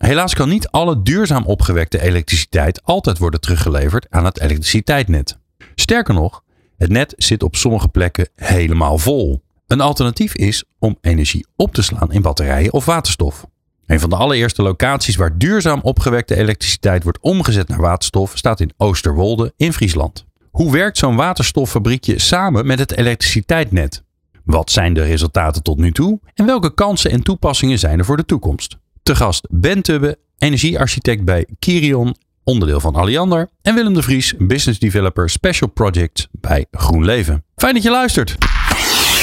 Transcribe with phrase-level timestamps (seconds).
[0.00, 5.38] Helaas kan niet alle duurzaam opgewekte elektriciteit altijd worden teruggeleverd aan het elektriciteitsnet.
[5.74, 6.42] Sterker nog,
[6.76, 9.42] het net zit op sommige plekken helemaal vol.
[9.66, 13.46] Een alternatief is om energie op te slaan in batterijen of waterstof.
[13.86, 18.72] Een van de allereerste locaties waar duurzaam opgewekte elektriciteit wordt omgezet naar waterstof staat in
[18.76, 20.24] Oosterwolde in Friesland.
[20.50, 24.02] Hoe werkt zo'n waterstoffabriekje samen met het elektriciteitsnet?
[24.44, 28.16] Wat zijn de resultaten tot nu toe en welke kansen en toepassingen zijn er voor
[28.16, 28.78] de toekomst?
[29.02, 33.48] Te gast Ben Tubbe, energiearchitect bij Kirion, onderdeel van Alliander.
[33.62, 37.44] En Willem de Vries, business developer special project bij GroenLeven.
[37.56, 38.36] Fijn dat je luistert.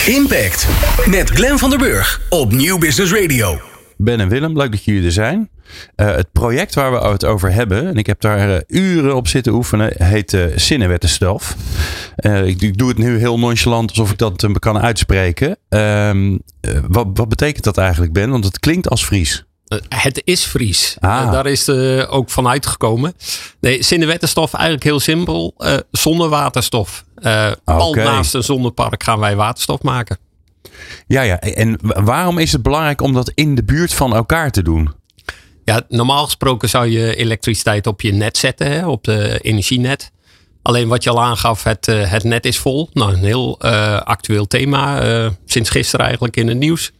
[0.05, 0.67] Impact
[1.05, 3.59] met Glenn van der Burg op Nieuw Business Radio.
[3.98, 5.50] Ben en Willem, leuk dat jullie er zijn.
[5.95, 9.28] Uh, het project waar we het over hebben, en ik heb daar uh, uren op
[9.28, 11.55] zitten oefenen, heet uh, Zinnenwettenstof.
[12.45, 15.58] Ik, ik, doe het nu heel nonchalant alsof ik dat kan uitspreken.
[15.70, 16.38] Ehm,
[16.88, 18.30] wat, wat betekent dat eigenlijk, Ben?
[18.30, 19.47] Want het klinkt als Fries.
[19.68, 20.98] Eh, het is Fries.
[21.00, 21.32] Ah.
[21.32, 23.14] daar is het ook van uitgekomen.
[23.60, 25.54] Nee, zinnenwettenstof eigenlijk heel simpel.
[25.58, 27.04] Uh, zonnewaterstof.
[27.20, 30.18] Uh, Al naast een zonnepark gaan wij waterstof maken.
[31.08, 31.40] Ja, ja.
[31.40, 34.94] En waarom is het belangrijk om dat in de buurt van elkaar te doen?
[35.64, 40.12] Ja, normaal gesproken zou je elektriciteit op je net zetten, hè, op de energienet.
[40.62, 42.90] Alleen wat je al aangaf, het, het net is vol.
[42.94, 43.62] Nou, een heel
[44.04, 45.02] actueel thema.
[45.45, 46.92] sinds gisteren eigenlijk in het nieuws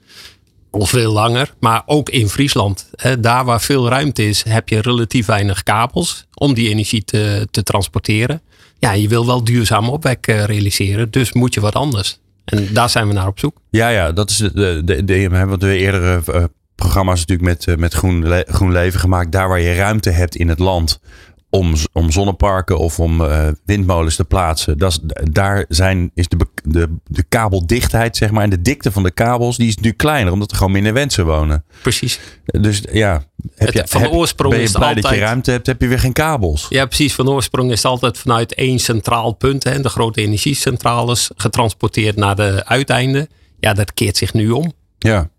[0.72, 1.54] of veel langer.
[1.60, 2.90] Maar ook in Friesland.
[2.96, 7.48] Hè, daar waar veel ruimte is, heb je relatief weinig kabels om die energie te,
[7.52, 8.42] te transporteren.
[8.80, 12.20] Ja, je wil wel duurzaam opwek uh, realiseren, dus moet je wat anders.
[12.46, 13.58] En daar zijn we naar op zoek.
[13.70, 16.44] Ja, ja dat is de, de, de, wat we eerdere uh,
[16.76, 19.32] programma's natuurlijk met, uh, met Groen, Groen Leven gemaakt.
[19.32, 21.00] Daar waar je ruimte hebt in het land
[21.50, 24.78] om, om zonneparken of om uh, windmolens te plaatsen.
[24.78, 25.00] Dat is,
[25.32, 29.58] daar zijn, is de, de, de kabeldichtheid, zeg maar, en de dikte van de kabels,
[29.58, 31.64] die is nu kleiner, omdat er gewoon minder mensen wonen.
[31.82, 32.20] Precies.
[32.46, 33.24] Dus ja,
[33.56, 35.82] heb je, van de oorsprong ben je is blij altijd, dat je ruimte hebt, heb
[35.82, 36.66] je weer geen kabels.
[36.70, 37.16] Ja, precies.
[37.16, 42.16] Van de oorsprong is het altijd vanuit één centraal punt, hè, de grote energiecentrales, getransporteerd
[42.16, 43.28] naar de uiteinden.
[43.60, 44.74] Ja, dat keert zich nu om.
[44.98, 45.30] Ja.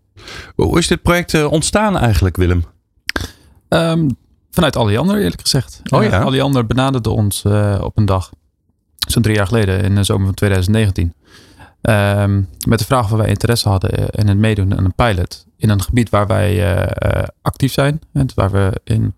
[0.55, 2.63] Hoe is dit project uh, ontstaan eigenlijk, Willem?
[3.69, 4.17] Um,
[4.59, 5.81] Vanuit Alliander eerlijk gezegd.
[5.89, 6.19] Oh ja?
[6.19, 8.29] Uh, Alliander benaderde ons uh, op een dag.
[9.07, 11.13] Zo'n drie jaar geleden in de zomer van 2019.
[11.81, 15.45] Um, met de vraag of wij interesse hadden in het meedoen aan een pilot.
[15.57, 18.01] In een gebied waar wij uh, actief zijn.
[18.35, 19.13] Waar we in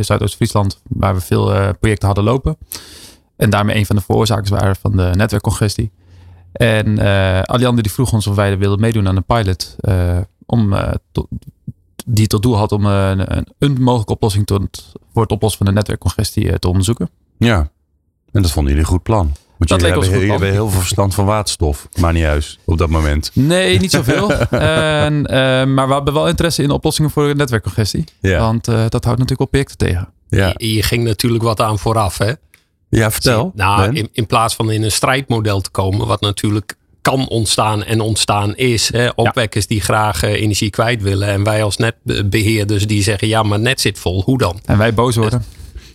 [0.00, 2.56] Zuidoost-Friesland, waar we veel projecten hadden lopen.
[3.36, 5.92] En daarmee een van de veroorzakers waren van de netwerkcongestie.
[6.52, 6.98] En
[7.46, 9.76] Alliander die vroeg ons of wij wilden meedoen aan een pilot.
[10.46, 10.74] om
[11.12, 11.26] tot,
[12.04, 15.66] die tot doel had om eh, een, een mogelijke oplossing tot, voor het oplossen van
[15.66, 17.10] de netwerkcongestie eh, te onderzoeken.
[17.38, 17.70] Ja,
[18.32, 19.32] en dat vonden jullie een goed plan.
[19.56, 22.88] Want dat jullie hebben, hebben heel veel verstand van waterstof, maar niet juist op dat
[22.88, 23.30] moment.
[23.34, 24.30] Nee, niet zoveel.
[25.02, 25.28] en, uh,
[25.64, 28.04] maar we hebben wel interesse in oplossingen voor de netwerkcongestie.
[28.20, 28.38] Ja.
[28.38, 30.08] Want uh, dat houdt natuurlijk op projecten tegen.
[30.28, 30.54] Ja.
[30.56, 32.32] Je, je, ging natuurlijk wat aan vooraf, hè?
[32.88, 33.52] Ja, vertel.
[33.54, 38.00] Nou, in, in, plaats van in een strijdmodel te komen, wat natuurlijk kan ontstaan en
[38.00, 38.92] ontstaan is.
[38.92, 41.28] Hè, opwekkers die graag uh, energie kwijt willen.
[41.28, 44.22] En wij als netbeheerders die zeggen ja, maar net zit vol.
[44.22, 44.60] Hoe dan?
[44.64, 45.44] En wij boos worden.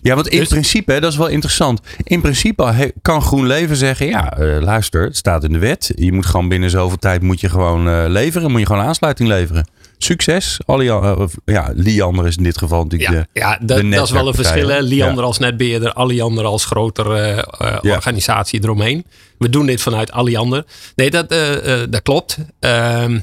[0.02, 1.80] Ja, want in dus, principe, dat is wel interessant.
[2.02, 5.92] In principe kan GroenLeven zeggen: ja, uh, luister, het staat in de wet.
[5.94, 8.50] Je moet gewoon binnen zoveel tijd moet je gewoon uh, leveren.
[8.50, 9.66] Moet je gewoon aansluiting leveren.
[10.02, 10.60] Succes.
[10.66, 13.40] Alliander, ja, Liander is in dit geval natuurlijk ja, de.
[13.40, 14.68] Ja, dat, dat is wel een verschil.
[14.68, 14.80] Hè?
[14.80, 15.26] Liander ja.
[15.26, 17.94] als netbeheerder, Alliander als grotere uh, ja.
[17.94, 19.06] organisatie eromheen.
[19.38, 20.64] We doen dit vanuit Alliander.
[20.94, 22.38] Nee, dat, uh, dat klopt.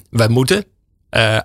[0.09, 0.65] wij moeten.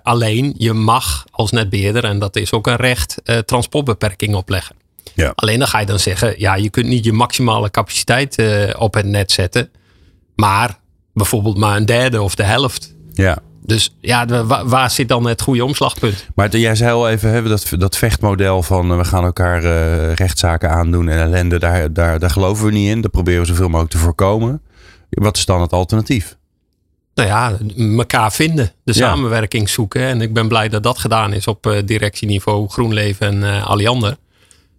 [0.03, 4.75] alleen je mag als netbeheerder, en dat is ook een recht, transportbeperking opleggen.
[5.13, 5.31] Ja.
[5.35, 8.43] Alleen dan ga je dan zeggen, ja, je kunt niet je maximale capaciteit
[8.77, 9.71] op het net zetten.
[10.35, 10.79] Maar
[11.13, 12.95] bijvoorbeeld maar een derde of de helft.
[13.13, 13.37] Ja.
[13.65, 16.25] Dus ja, de, waar, waar, zit dan het goede omslagpunt?
[16.35, 20.69] Maar jij zei al even, dat, dat vechtmodel van uh, we gaan elkaar uh, rechtszaken
[20.69, 23.01] aandoen en ellende, daar, daar, daar geloven we niet in.
[23.01, 24.61] Dat proberen we zoveel mogelijk te voorkomen.
[25.09, 26.37] Wat is dan het alternatief?
[27.13, 27.57] Nou ja,
[27.97, 28.99] elkaar vinden, de ja.
[28.99, 30.01] samenwerking zoeken.
[30.01, 34.17] En ik ben blij dat dat gedaan is op uh, directieniveau GroenLeven en uh, Alliander.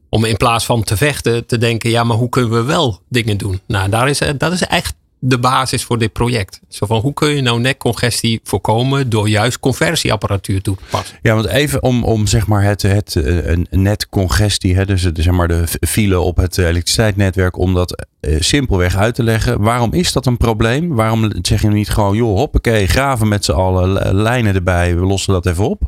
[0.09, 3.37] Om in plaats van te vechten te denken, ja, maar hoe kunnen we wel dingen
[3.37, 3.61] doen?
[3.67, 4.95] Nou, daar is, dat is echt
[5.27, 6.61] de basis voor dit project.
[6.69, 11.19] Zo van, hoe kun je nou netcongestie voorkomen door juist conversieapparatuur toe te passen?
[11.23, 15.35] Ja, want even om, om zeg maar het, het uh, netcongestie, hè, dus de, zeg
[15.35, 19.61] maar de file op het elektriciteitsnetwerk, om dat uh, simpelweg uit te leggen.
[19.61, 20.95] Waarom is dat een probleem?
[20.95, 25.33] Waarom zeg je niet gewoon, joh, hoppakee, graven met z'n allen, lijnen erbij, we lossen
[25.33, 25.83] dat even op?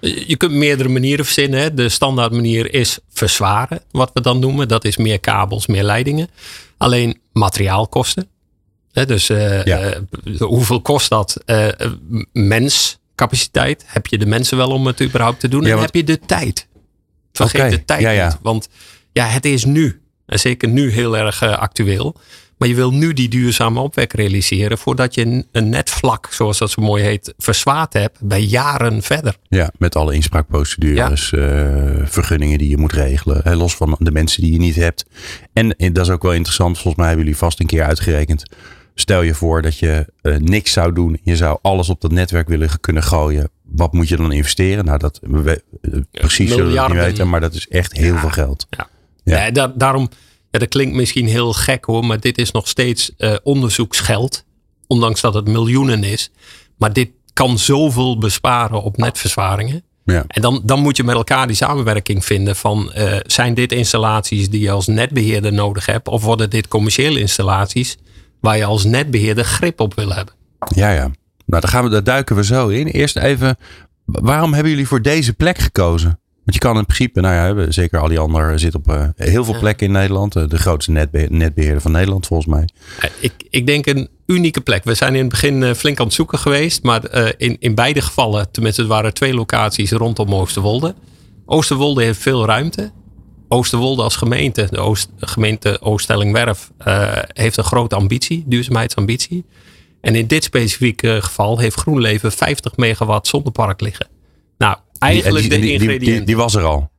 [0.00, 1.60] Je kunt meerdere manieren verzinnen.
[1.60, 1.74] Hè.
[1.74, 4.68] De standaard manier is verzwaren, wat we dan noemen.
[4.68, 6.28] Dat is meer kabels, meer leidingen.
[6.76, 8.28] Alleen materiaalkosten.
[8.94, 9.94] Dus uh, ja.
[10.24, 11.42] uh, hoeveel kost dat?
[11.46, 11.68] Uh,
[12.32, 13.84] menscapaciteit.
[13.86, 15.62] Heb je de mensen wel om het überhaupt te doen?
[15.62, 15.86] Ja, en want...
[15.86, 16.66] heb je de tijd?
[17.32, 17.70] Vergeet okay.
[17.70, 18.38] de tijd ja, niet.
[18.42, 18.68] Want
[19.12, 20.00] ja, het is nu.
[20.26, 22.16] En zeker nu heel erg actueel.
[22.58, 26.82] Maar je wil nu die duurzame opwek realiseren voordat je een netvlak, zoals dat zo
[26.82, 29.36] mooi heet, verzwaard hebt bij jaren verder.
[29.48, 31.38] Ja, met alle inspraakprocedures, ja.
[31.38, 35.04] uh, vergunningen die je moet regelen, hè, los van de mensen die je niet hebt.
[35.52, 38.42] En, en dat is ook wel interessant, volgens mij hebben jullie vast een keer uitgerekend.
[38.94, 42.48] Stel je voor dat je uh, niks zou doen, je zou alles op dat netwerk
[42.48, 43.50] willen kunnen gooien.
[43.62, 44.84] Wat moet je dan investeren?
[44.84, 48.20] Nou, dat we, uh, precies zullen we niet weten, maar dat is echt heel ja.
[48.20, 48.66] veel geld.
[48.70, 48.88] Ja.
[49.24, 49.50] ja.
[49.50, 50.08] da daarom
[50.50, 54.44] ja, dat klinkt misschien heel gek hoor, maar dit is nog steeds uh, onderzoeksgeld.
[54.86, 56.30] Ondanks dat het miljoenen is.
[56.76, 59.82] Maar dit kan zoveel besparen op netverzwaringen.
[60.04, 60.24] Ja.
[60.26, 62.92] En dan, dan moet je met elkaar die samenwerking vinden van
[63.26, 66.08] zijn dit installaties die je als netbeheerder nodig hebt?
[66.08, 67.96] Of worden dit commerciële installaties
[68.44, 70.34] waar je als netbeheerder grip op wil hebben?
[70.74, 71.10] Ja, ja.
[71.46, 72.86] Nou, daar, gaan we, daar duiken we zo in.
[72.86, 73.56] Eerst even,
[74.04, 76.18] waarom hebben jullie voor deze plek gekozen?
[76.44, 79.86] Want je kan in principe, nou ja, zeker Alliander zit op uh, heel veel plekken
[79.86, 80.36] in Nederland.
[80.36, 82.68] Uh, de grootste netbe netbeheerder van Nederland volgens mij.
[83.20, 84.84] Ik, ik denk een unieke plek.
[84.84, 86.82] We zijn in het begin uh, flink aan het zoeken geweest.
[86.82, 90.94] Maar in, in beide gevallen, tenminste het waren twee locaties rondom Oosterwolde.
[91.46, 92.92] Oosterwolde heeft veel ruimte.
[93.48, 96.70] Oosterwolde als gemeente, de Oost, gemeente Oostellingwerf,
[97.26, 99.44] heeft een grote ambitie, duurzaamheidsambitie.
[100.04, 104.06] En in dit specifieke geval heeft GroenLeven 50 megawatt zonnepark liggen.
[104.58, 106.14] Nou, eigenlijk die, de ingrediënten.
[106.14, 106.90] Die, die, was er al.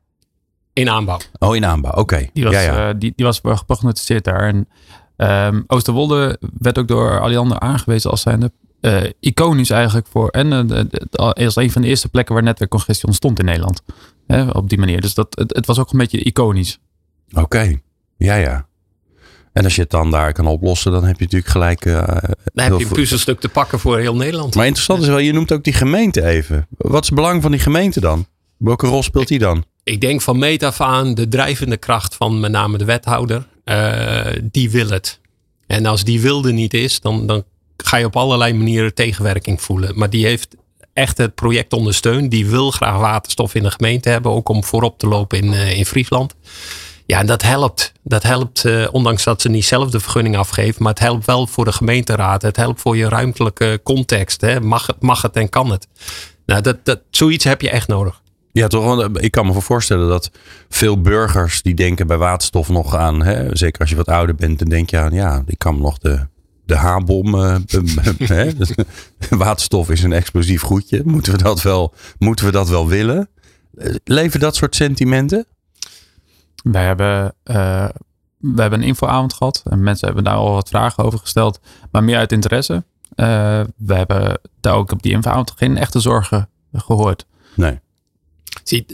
[0.74, 1.20] In aanbouw.
[1.40, 1.92] Oh, in aanbouw.
[1.92, 2.00] Oké.
[2.00, 2.30] Okay.
[2.34, 2.90] Die was, ja, ja.
[2.90, 4.48] Uh, die, die was geprognosticeerd daar.
[4.48, 4.68] En
[5.18, 8.52] um, Oosterwolde werd ook door Alliander aangewezen als zijnde
[8.82, 10.30] uh, iconisch eigenlijk voor.
[10.30, 13.82] En uh, als een van de eerste plekken waar netwerkcongestie ontstond in Nederland.
[14.28, 15.02] Hè, op die manier.
[15.02, 16.80] Dus dat, het, het was ook een beetje iconisch.
[17.30, 17.42] Oké.
[17.42, 17.82] Okay.
[18.18, 18.68] Ja, ja.
[19.54, 21.86] En als je het dan daar kan oplossen, dan heb je natuurlijk gelijk.
[21.86, 24.56] Uh, dan heb je een puzzelstuk te pakken voor heel Nederland.
[24.56, 26.68] Maar interessant is wel, je noemt ook die gemeente even.
[26.78, 28.26] Wat is het belang van die gemeente dan?
[28.58, 29.64] Welke rol speelt die dan?
[29.84, 33.48] Ik denk van meet af aan de drijvende kracht van met name de wethouder.
[33.66, 35.20] Uh, die wil het.
[35.68, 37.44] En als die wilde niet is, dan, dan
[37.78, 39.98] ga je op allerlei manieren tegenwerking voelen.
[39.98, 40.56] Maar die heeft
[40.96, 42.32] echt het project ondersteund.
[42.32, 45.78] Die wil graag waterstof in de gemeente hebben, ook om voorop te lopen in, uh,
[45.78, 46.36] in Friesland.
[47.06, 47.92] Ja, en dat helpt.
[48.04, 50.84] Dat helpt, uh, ondanks dat ze niet zelf de vergunning afgeven.
[50.84, 52.42] Maar het helpt wel voor de gemeenteraad.
[52.42, 54.42] Het helpt voor je ruimtelijke context.
[54.42, 54.62] Hè.
[54.62, 55.88] Mag, het, mag het en kan het.
[56.46, 58.22] Nou, dat, dat, zoiets heb je echt nodig.
[58.52, 58.84] Ja, toch?
[58.84, 60.32] Want ik kan me voorstellen dat
[60.70, 63.24] veel burgers die denken bij waterstof nog aan.
[63.24, 65.98] Hè, zeker als je wat ouder bent, dan denk je aan, ja, ik kan nog
[65.98, 66.28] de,
[66.66, 67.36] de H-bom.
[67.36, 67.56] Uh,
[69.30, 71.02] waterstof is een explosief goedje.
[71.06, 73.30] Moeten we dat wel, moeten we dat wel willen?
[74.04, 75.46] Leven dat soort sentimenten?
[76.64, 77.90] Wij hebben, uh,
[78.38, 79.64] we hebben een infoavond gehad.
[79.70, 81.60] En mensen hebben daar al wat vragen over gesteld.
[81.92, 82.74] Maar meer uit interesse.
[83.16, 87.26] Uh, we hebben daar ook op die infoavond geen echte zorgen gehoord.
[87.56, 87.80] Nee.
[88.64, 88.86] Zie,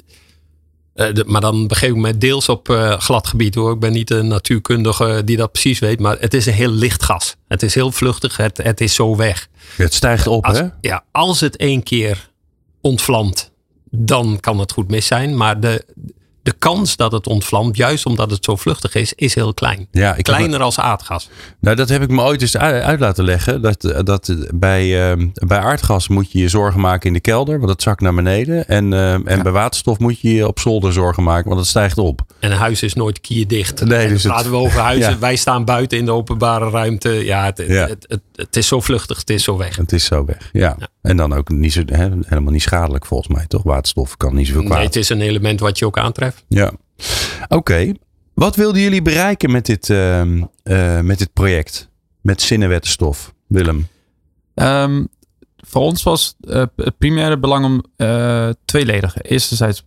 [0.96, 2.68] uh, de, maar dan begeef ik me deels op
[2.98, 3.74] glad gebied hoor.
[3.74, 6.00] Ik ben niet een natuurkundige die dat precies weet.
[6.00, 7.36] Maar het is een heel licht gas.
[7.48, 8.38] Het is heel vluchtig.
[8.38, 9.48] Het, het is zo weg.
[9.76, 10.68] Het stijgt op als, hè?
[10.82, 12.30] Ja, als het één keer
[12.82, 13.52] ontvlamt.
[13.94, 15.38] Dan kan het goed mis zijn.
[15.38, 15.86] Maar de,
[16.44, 19.88] de kans dat het ontvlamt, juist omdat het zo vluchtig is, is heel klein.
[19.92, 21.30] Ja, Kleiner me, als aardgas.
[21.60, 23.62] Nou, dat heb ik me ooit eens uit laten leggen.
[23.62, 27.72] Dat, dat bij, uh, bij aardgas moet je je zorgen maken in de kelder, want
[27.72, 28.68] het zakt naar beneden.
[28.68, 29.42] En, uh, en ja.
[29.42, 32.22] bij waterstof moet je je op zolder zorgen maken, want het stijgt op.
[32.40, 33.86] En een huis is nooit kierdicht.
[33.86, 35.12] Nee, dus praten het, we over huizen.
[35.12, 35.20] Ja.
[35.20, 37.10] Wij staan buiten in de openbare ruimte.
[37.10, 37.88] Ja, het, ja.
[37.88, 39.76] Het, het, het, is zo vluchtig, het is zo weg.
[39.76, 40.78] Het is zo weg, ja.
[41.02, 43.64] En dan ook niet zo, he, helemaal niet schadelijk volgens mij, toch?
[43.64, 44.78] Waterstof kan niet zoveel kwaad.
[44.78, 46.44] Nee, het is een element wat je ook aantreft.
[46.48, 46.72] Ja.
[47.44, 47.56] Oké.
[47.56, 47.96] Okay.
[48.34, 50.26] Wat wilden jullie bereiken met dit, uh,
[50.64, 51.90] uh, met dit project?
[52.22, 53.88] Met zinnenwettenstof, Willem?
[54.56, 55.08] Um,
[55.58, 57.84] voor ons was uh, het primaire belang om
[58.66, 59.22] tweeledig.
[59.22, 59.84] Eersterzijds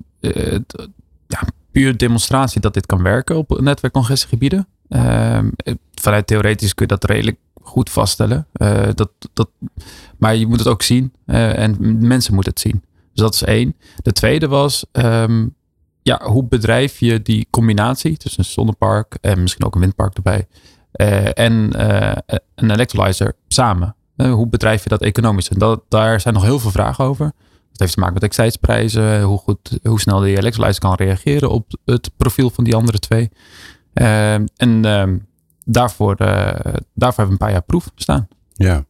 [1.27, 1.41] ja,
[1.73, 4.67] puur demonstratie dat dit kan werken op netwerkcongestiegebieden.
[4.89, 5.51] Ehm,
[5.95, 8.47] vanuit theoretisch kun je dat redelijk goed vaststellen.
[8.95, 9.49] dat, dat,
[10.19, 12.83] maar je moet het ook zien en mensen moeten het zien.
[13.13, 13.77] Dus dat is één.
[14.03, 15.55] De tweede was, um,
[16.03, 20.47] ja, hoe bedrijf je die combinatie tussen een zonnepark en misschien ook een windpark erbij,
[20.93, 23.97] eh, en eh, een electrolyzer samen.
[24.17, 25.49] Eh, hoe bedrijf je dat economisch?
[25.49, 27.25] En dat, daar zijn nog heel veel vragen over.
[27.25, 31.79] Dat heeft te maken met elektriciteitsprijzen, hoe, goed, hoe snel die electrolyzer kan reageren op
[31.85, 33.31] het profiel van die andere twee.
[33.93, 35.19] Eh, en ehm,
[35.65, 38.29] daarvoor, eh, daarvoor hebben we een paar jaar proef staan.
[38.53, 38.85] Ja.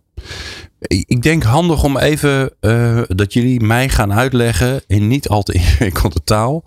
[0.88, 5.52] Ik denk handig om even eh, dat jullie mij gaan uitleggen in niet al te
[5.58, 6.64] ingewikkelde taal.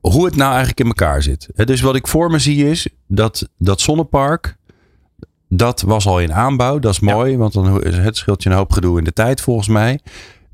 [0.00, 1.48] Hoe het nou eigenlijk in elkaar zit.
[1.54, 4.56] Dus wat ik voor me zie is dat dat zonnepark.
[5.48, 6.78] Dat was al in aanbouw.
[6.78, 7.36] Dat is mooi.
[7.36, 10.00] Want dan het scheelt je een hoop gedoe in de tijd volgens mij.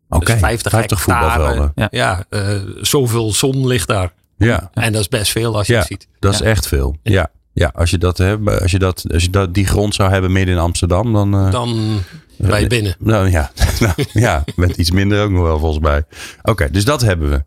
[0.10, 0.25] oké.
[0.25, 1.29] Dus 50, 50 hectare.
[1.31, 1.72] voetbalvelden.
[1.75, 1.88] Ja.
[1.91, 4.13] Ja, eh, zoveel zon ligt daar.
[4.38, 5.79] Ja, En dat is best veel als je Ja.
[5.79, 6.07] het ziet.
[6.19, 6.95] dat is echt veel.
[7.03, 10.12] Ja, ja als je dat hebt, als je dat, als je dat, die grond zou
[10.12, 11.34] hebben midden in Amsterdam, dan.
[11.36, 12.00] eh, Dan
[12.38, 12.95] ben je binnen.
[13.00, 13.51] Nou ja,
[13.86, 16.03] nou, ja, met iets minder ook nog wel volgens mij.
[16.44, 17.44] Oké, dus dat hebben we.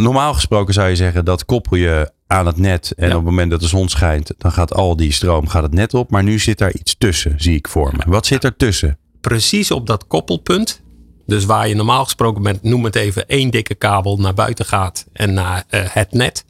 [0.00, 3.10] Normaal gesproken zou je zeggen dat koppel je aan het net en Ja.
[3.16, 5.94] op het moment dat de zon schijnt, dan gaat al die stroom gaat het net
[5.94, 6.10] op.
[6.10, 8.02] Maar nu zit daar iets tussen, zie ik voor me.
[8.06, 8.98] Wat zit er tussen?
[9.20, 10.82] Precies op dat koppelpunt.
[11.26, 15.06] Dus waar je normaal gesproken met, noem het even, één dikke kabel naar buiten gaat
[15.12, 16.44] en naar eh, het net.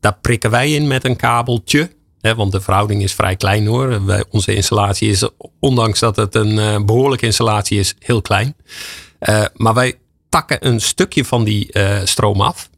[0.00, 1.90] Daar prikken wij in met een kabeltje.
[2.20, 4.04] Hè, want de verhouding is vrij klein hoor.
[4.04, 5.28] Wij, onze installatie is,
[5.60, 8.56] ondanks dat het een eh, behoorlijke installatie is, heel klein.
[9.18, 9.94] Eh, maar wij
[10.28, 12.70] takken een stukje van die eh, stroom af.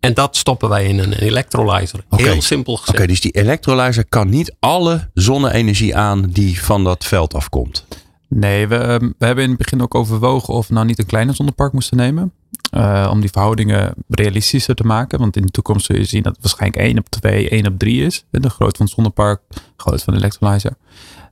[0.00, 2.04] En dat stoppen wij in een elektrolyzer.
[2.10, 2.22] Oké.
[2.22, 3.08] Heel simpel Oké, gezegd.
[3.08, 7.86] dus die elektrolyzer kan niet alle zonne-energie aan die van dat veld afkomt.
[8.28, 11.06] Nee, we, ehm, we hebben in het begin ook overwogen of we nou niet een
[11.06, 12.32] kleiner zonnepark moesten nemen.
[12.74, 15.18] Eh, om die verhoudingen realistischer te maken.
[15.18, 17.78] Want in de toekomst zul je zien dat het waarschijnlijk 1 op 2, 1 op
[17.78, 18.24] 3 is.
[18.30, 20.72] De grootte van het zonnepark, de grootte van de electrolyzer.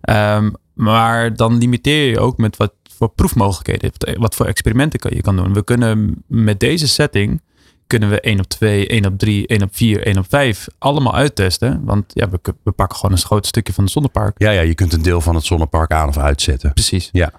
[0.00, 5.11] Ehm, maar dan limiteer je ook met wat voor proefmogelijkheden, wat- wat voor experimenten kan,
[5.14, 5.52] je kan doen.
[5.52, 7.40] We kunnen met deze setting
[7.87, 11.14] kunnen we 1 op 2, 1 op 3, 1 op 4, 1 op 5 allemaal
[11.14, 11.84] uittesten.
[11.84, 14.38] Want ja, we, we pakken gewoon een groot stukje van het zonnepark.
[14.38, 16.72] Ja, ja, je kunt een deel van het zonnepark aan of uitzetten.
[16.72, 17.08] Precies.
[17.12, 17.32] Ja.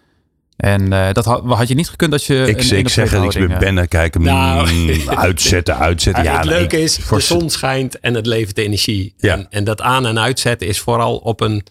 [0.58, 2.46] En eh, dat had, had je niet gekund als je.
[2.48, 4.22] Ik, een ik zeg het, ik ben verhouding, bennen kijken.
[4.22, 4.72] Nou.
[4.74, 6.24] mm, uitzetten, uitzetten.
[6.24, 9.14] Ja, het nee, leuke is, voor- de zon schijnt en het levert energie.
[9.18, 9.34] Ja.
[9.34, 11.66] En, en dat aan- en uitzetten is vooral op een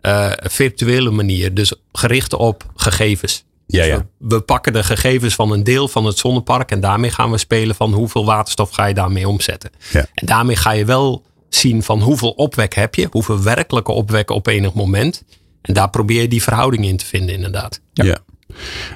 [0.00, 1.54] eh, virtuele manier.
[1.54, 3.44] Dus gericht op gegevens.
[3.66, 3.96] Ja, Dus ja.
[4.18, 6.70] We, we pakken de gegevens van een deel van het zonnepark.
[6.70, 9.70] En daarmee gaan we spelen van hoeveel waterstof ga je daarmee omzetten.
[9.92, 10.06] Ja.
[10.14, 13.08] En daarmee ga je wel zien van hoeveel opwek heb je.
[13.10, 15.22] Hoeveel werkelijke opwek op enig moment.
[15.66, 17.80] En daar probeer je die verhouding in te vinden inderdaad.
[17.92, 18.18] Ja.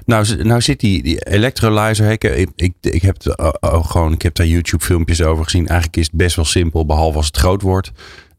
[0.04, 2.10] Nou, nou zit die, die electrolyzer.
[2.10, 5.44] Ik, ik, ik, ik, heb, het, oh, oh, gewoon, ik heb daar YouTube filmpjes over
[5.44, 5.66] gezien.
[5.66, 7.90] Eigenlijk is het best wel simpel, behalve als het groot wordt.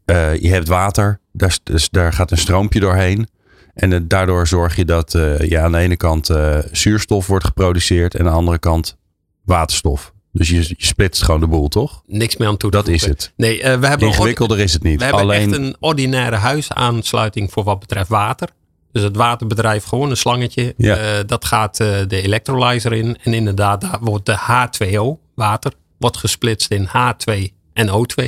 [0.04, 3.28] Eh, je hebt water, daar, dus daar gaat een stroompje doorheen.
[3.74, 7.44] En eh, daardoor zorg je dat eh, ja, aan de ene kant eh, zuurstof wordt
[7.44, 8.96] geproduceerd en aan de andere kant
[9.44, 10.11] waterstof.
[10.32, 12.02] Dus je, je splitst gewoon de boel, toch?
[12.06, 13.32] Niks meer aan toe Dat is het.
[13.36, 14.98] Nee, eh, we hebben Ingewikkelder is het niet.
[14.98, 18.48] We hebben echt een ordinaire huisaansluiting voor wat betreft water.
[18.92, 20.74] Dus het waterbedrijf gewoon een slangetje.
[20.76, 20.96] Ja.
[20.96, 23.18] Eh, dat gaat eh, de electrolyzer in.
[23.22, 28.24] En inderdaad, daar wordt de H2O, water, wordt gesplitst in H2 en O2.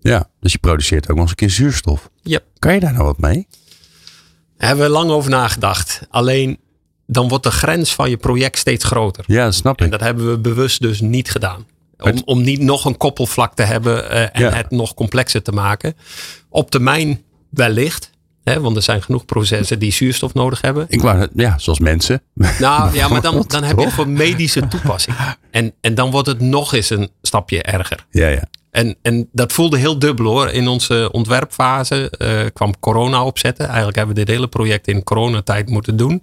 [0.00, 2.10] ja, dus je produceert ook nog eens een keer zuurstof.
[2.22, 2.44] Yep.
[2.58, 3.46] Kan je daar nou wat mee?
[4.56, 6.00] Daar hebben we lang over nagedacht.
[6.10, 6.58] Alleen,
[7.12, 9.24] dan wordt de grens van je project steeds groter.
[9.26, 9.90] Ja, snap En ik.
[9.90, 11.66] dat hebben we bewust dus niet gedaan.
[11.98, 14.50] Om, om niet nog een koppelvlak te hebben eh, en Ja.
[14.50, 15.94] het nog complexer te maken.
[16.48, 18.10] Op termijn wellicht.
[18.44, 20.84] Hè, want er zijn genoeg processen die zuurstof nodig hebben.
[20.88, 22.22] Ik wou, ja, zoals mensen.
[22.58, 25.16] Nou ja, maar dan, dan heb je voor medische toepassing.
[25.50, 28.06] En, en dan wordt het nog eens een stapje erger.
[28.10, 28.44] Ja, ja.
[28.70, 30.50] En, en dat voelde heel dubbel hoor.
[30.50, 33.66] In onze ontwerpfase eh, kwam corona opzetten.
[33.66, 36.22] Eigenlijk hebben we dit hele project in coronatijd moeten doen.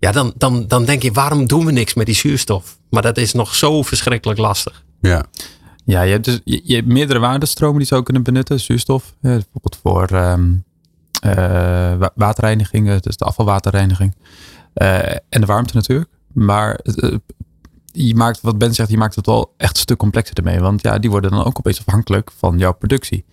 [0.00, 2.78] Ja, dan, dan, dan denk je, waarom doen we niks met die zuurstof?
[2.90, 4.84] Maar dat is nog zo verschrikkelijk lastig.
[5.00, 5.24] ja.
[5.84, 8.60] Ja, je hebt dus je, je hebt meerdere waardestromen die zou kunnen benutten.
[8.60, 10.52] Zuurstof, eh, bijvoorbeeld voor ehm,
[11.20, 11.34] eh,
[11.98, 14.14] wa- waterreiniging, dus de afvalwaterreiniging.
[14.74, 16.10] Eh, en de warmte natuurlijk.
[16.32, 16.80] Maar
[17.84, 20.60] je maakt, wat Ben zegt, je maakt het wel echt een stuk complexer ermee.
[20.60, 23.24] Want ja, die worden dan ook opeens afhankelijk van jouw productie.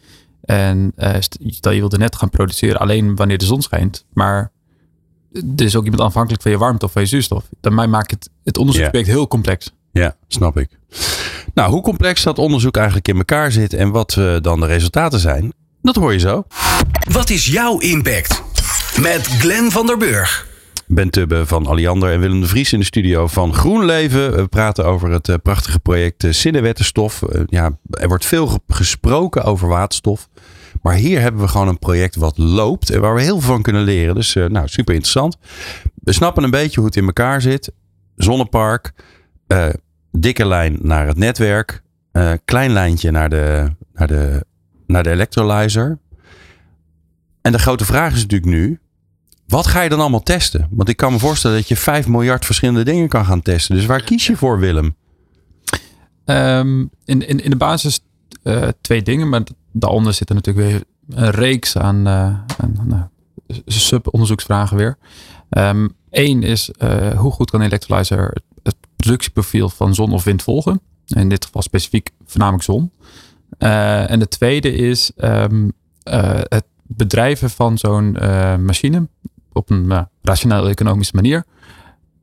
[0.41, 4.05] En eh, st- stel je wilde net gaan produceren alleen wanneer de zon schijnt.
[4.13, 4.51] Maar
[5.31, 7.43] er is ook iemand afhankelijk van je warmte of van je zuurstof.
[7.61, 9.73] Daarmee maakt het, het onderzoeksproject heel complex.
[9.91, 10.69] Ja, snap ik.
[11.53, 15.19] Nou, hoe complex dat onderzoek eigenlijk in elkaar zit en wat eh, dan de resultaten
[15.19, 16.43] zijn, dat hoor je zo.
[17.11, 18.45] Wat is jouw impact?
[19.01, 20.47] met Glenn van der Burg.
[20.85, 24.35] Ben Tubbe van Alliander en Willem de Vries in de studio van GroenLeven.
[24.35, 27.21] We praten over het eh, prachtige project Zinnenwettenstof.
[27.21, 30.27] Uh, ja, er wordt veel gesproken over waterstof.
[30.81, 33.61] Maar hier hebben we gewoon een project wat loopt en waar we heel veel van
[33.61, 34.15] kunnen leren.
[34.15, 35.37] Dus nou, super interessant.
[35.93, 37.71] We snappen een beetje hoe het in elkaar zit.
[38.15, 38.91] Zonnepark,
[40.11, 41.81] dikke lijn naar het netwerk,
[42.45, 44.45] klein lijntje naar de, naar, de,
[44.87, 45.99] naar de electrolyzer.
[47.41, 48.79] En de grote vraag is natuurlijk nu,
[49.47, 50.67] wat ga je dan allemaal testen?
[50.71, 53.75] Want ik kan me voorstellen dat je 5 miljard verschillende dingen kan gaan testen.
[53.75, 54.95] Dus waar kies je voor, Willem?
[56.25, 57.99] Um, in, in, in de basis
[58.81, 59.43] twee dingen, maar
[59.79, 63.09] daaronder zitten natuurlijk weer een reeks aan, uh, aan
[63.47, 64.97] uh, sub-onderzoeksvragen weer.
[65.49, 66.71] Um, Eén is
[67.15, 70.81] hoe goed kan electrolyzer het productieprofiel van zon of wind volgen?
[71.05, 72.91] In dit geval specifiek voornamelijk zon.
[73.57, 75.71] en de tweede is um,
[76.49, 78.11] het bedrijven van zo'n
[78.65, 79.07] machine
[79.53, 81.45] op een rationele economische manier,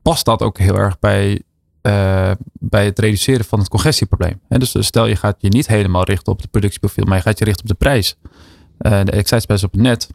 [0.01, 1.41] past dat ook heel erg bij,
[1.85, 4.39] uh, bij het reduceren van het congestieprobleem.
[4.47, 7.39] En dus stel je gaat je niet helemaal richten op het productieprofiel, maar je gaat
[7.39, 8.17] je richten op de prijs.
[8.23, 8.31] Uh,
[8.77, 10.09] de elektriciteitsprijs op het net.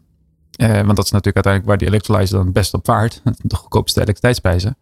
[0.57, 3.21] want dat is natuurlijk uiteindelijk waar die electrolyzer dan het best op vaart.
[3.41, 4.77] De goedkoopste elektriciteitsprijzen.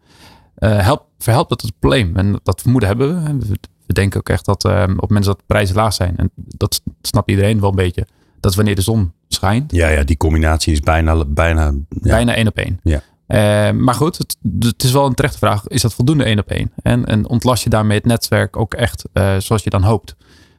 [0.58, 2.16] help, verhelpt dat het probleem.
[2.16, 3.54] En dat vermoeden hebben we.
[3.86, 6.16] We denken ook echt dat op het moment dat de prijzen laag zijn.
[6.16, 8.06] En dat snapt iedereen wel een beetje
[8.40, 9.72] dat wanneer de zon schijnt.
[9.72, 11.74] Ja, ja die combinatie is bijna, bijna, ja.
[12.00, 12.80] bijna één op één.
[12.82, 13.02] Ja.
[13.30, 15.66] Uh, maar goed, het, het, is wel een terechte vraag.
[15.66, 16.72] Is dat voldoende één op één?
[16.82, 20.16] En, en ontlast je daarmee het netwerk ook echt uh, zoals je dan hoopt?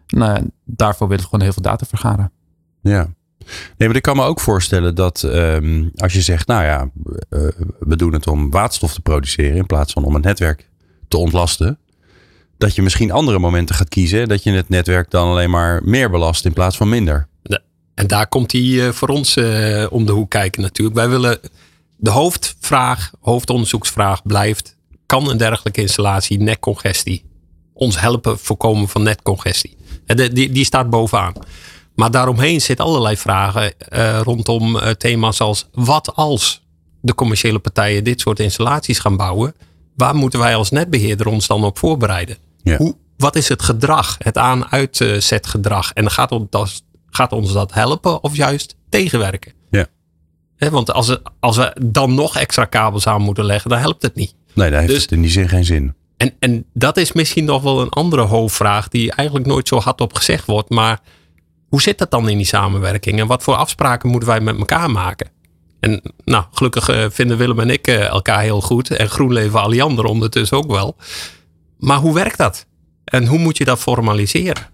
[0.07, 2.31] Nou, daarvoor willen we gewoon heel veel data vergaren.
[2.81, 3.09] Ja.
[3.77, 6.89] Nee, maar ik kan me ook voorstellen dat um, als je zegt, nou ja,
[7.29, 7.47] uh,
[7.79, 10.69] we doen het om waterstof te produceren in plaats van om het netwerk
[11.07, 11.79] te ontlasten.
[12.57, 14.27] Dat je misschien andere momenten gaat kiezen.
[14.27, 17.27] Dat je het netwerk dan alleen maar meer belast in plaats van minder.
[17.93, 20.97] En daar komt hij uh, voor ons uh, om de hoek kijken natuurlijk.
[20.97, 21.39] Wij willen
[22.01, 27.25] de hoofdvraag, hoofdonderzoeksvraag blijft: kan een dergelijke installatie netcongestie
[27.73, 29.77] ons helpen voorkomen van netcongestie?
[30.05, 31.33] En die, die staat bovenaan.
[31.95, 36.61] Maar daaromheen zitten allerlei vragen uh, rondom thema's als wat als
[37.01, 39.55] de commerciële partijen dit soort installaties gaan bouwen?
[39.95, 42.37] Waar moeten wij als netbeheerder ons dan op voorbereiden?
[42.63, 42.77] Ja.
[42.77, 45.93] Hoe, wat is het gedrag, het aan-uitzetgedrag?
[45.93, 49.53] En gaat het Gaat ons dat helpen of juist tegenwerken?
[50.69, 54.35] Want als, als we dan nog extra kabels aan moeten leggen, dan helpt het niet.
[54.53, 55.93] Nee, dan heeft dus, het in die zin geen zin.
[56.17, 60.13] En, en dat is misschien nog wel een andere hoofdvraag die eigenlijk nooit zo hardop
[60.13, 60.69] gezegd wordt.
[60.69, 60.99] Maar
[61.67, 63.19] hoe zit dat dan in die samenwerking?
[63.19, 65.29] En wat voor afspraken moeten wij met elkaar maken?
[65.79, 68.91] En nou, gelukkig uh, vinden Willem en ik uh, elkaar heel goed.
[68.91, 70.95] En GroenLeven Alliander ondertussen ook wel.
[71.77, 72.65] Maar hoe werkt dat?
[73.03, 74.69] En hoe moet je dat formaliseren?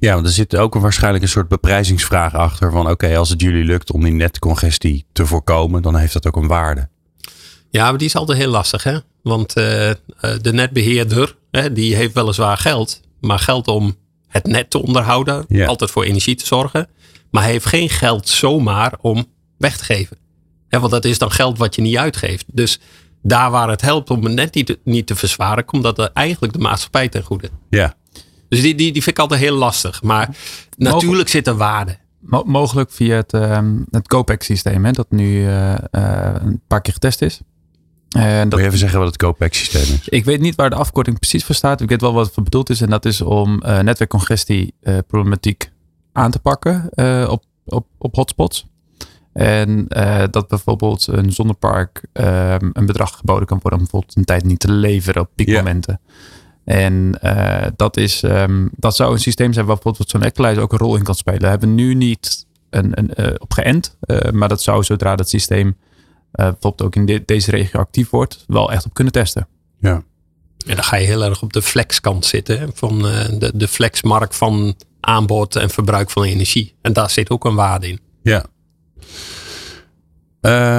[0.00, 2.70] Ja, want er zit ook een, waarschijnlijk een soort beprijzingsvraag achter.
[2.70, 6.36] Van oké, als het jullie lukt om die netcongestie te voorkomen, dan heeft dat ook
[6.36, 6.88] een waarde.
[7.70, 8.82] Ja, maar die is altijd heel lastig.
[8.82, 8.98] Hè?
[9.22, 9.64] Want uh,
[10.40, 13.00] de netbeheerder, hè, die heeft weliswaar geld.
[13.20, 13.96] Maar geld om
[14.28, 15.44] het net te onderhouden.
[15.48, 15.66] Ja.
[15.66, 16.88] Altijd voor energie te zorgen.
[17.30, 19.26] Maar hij heeft geen geld zomaar om
[19.58, 20.16] weg te geven.
[20.68, 22.44] Hè, want dat is dan geld wat je niet uitgeeft.
[22.52, 22.80] Dus
[23.22, 26.52] daar waar het helpt om het net niet te, niet te verzwaren, komt dat eigenlijk
[26.52, 27.50] de maatschappij ten goede.
[27.70, 27.94] Ja.
[28.48, 30.02] Dus die, die, die vind ik altijd heel lastig.
[30.02, 30.36] Maar
[30.76, 31.96] natuurlijk Mogelijk, zit er waarde.
[32.44, 36.92] Mogelijk via het, um, het COPEX systeem, hè, dat nu uh, uh, een paar keer
[36.92, 37.40] getest is.
[38.16, 40.08] Uh, dat, Wil je even zeggen wat het COPEX systeem is?
[40.08, 41.80] Ik weet niet waar de afkorting precies voor staat.
[41.80, 42.80] Ik weet wel wat het voor bedoeld is.
[42.80, 44.74] En dat is om netwerkcongestie
[45.06, 45.70] problematiek
[46.12, 46.90] aan te pakken
[47.30, 48.66] op, op, op hotspots.
[49.32, 49.86] En
[50.30, 54.60] dat bijvoorbeeld een zonnepark ehm, een bedrag geboden kan worden om bijvoorbeeld een tijd niet
[54.60, 56.00] te leveren op piekmomenten.
[56.68, 60.72] En uh, dat, is, um, dat zou een systeem zijn waar bijvoorbeeld zo'n equalizer ook
[60.72, 61.40] een rol in kan spelen.
[61.40, 63.96] Daar hebben we nu niet een, een, uh, op geënt.
[64.06, 65.76] Uh, maar dat zou zodra dat systeem
[66.32, 69.48] bijvoorbeeld ook in de, deze regio actief wordt, wel echt op kunnen testen.
[69.80, 70.02] Ja.
[70.66, 72.70] En dan ga je heel erg op de flexkant zitten.
[72.74, 76.74] Van de, de flexmarkt van aanbod en verbruik van energie.
[76.82, 78.00] En daar zit ook een waarde in.
[78.22, 78.44] Ja.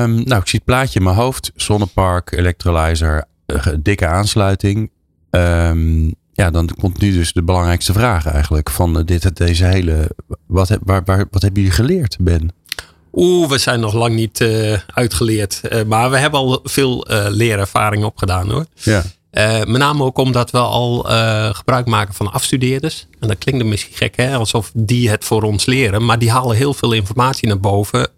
[0.04, 1.52] Um, nou, ik zie het plaatje in mijn hoofd.
[1.56, 3.26] Zonnepark, electrolyzer,
[3.80, 4.92] dikke aansluiting.
[5.32, 10.10] Um, ja, dan komt nu dus de belangrijkste vraag eigenlijk van dit, deze hele.
[10.46, 12.52] Wat, heb, waar, waar, wat hebben jullie geleerd, Ben?
[13.14, 15.62] Oeh, we zijn nog lang niet uh, uitgeleerd.
[15.64, 18.66] Uh, maar we hebben al veel uh, leerervaring opgedaan hoor.
[18.74, 19.04] Ja.
[19.68, 21.00] met name ook omdat we al
[21.54, 23.08] gebruik maken van afstudeerders.
[23.20, 24.36] En dat klinkt misschien gek, hè?
[24.36, 26.06] alsof die het voor ons leren.
[26.06, 28.10] Maar die halen heel veel informatie naar boven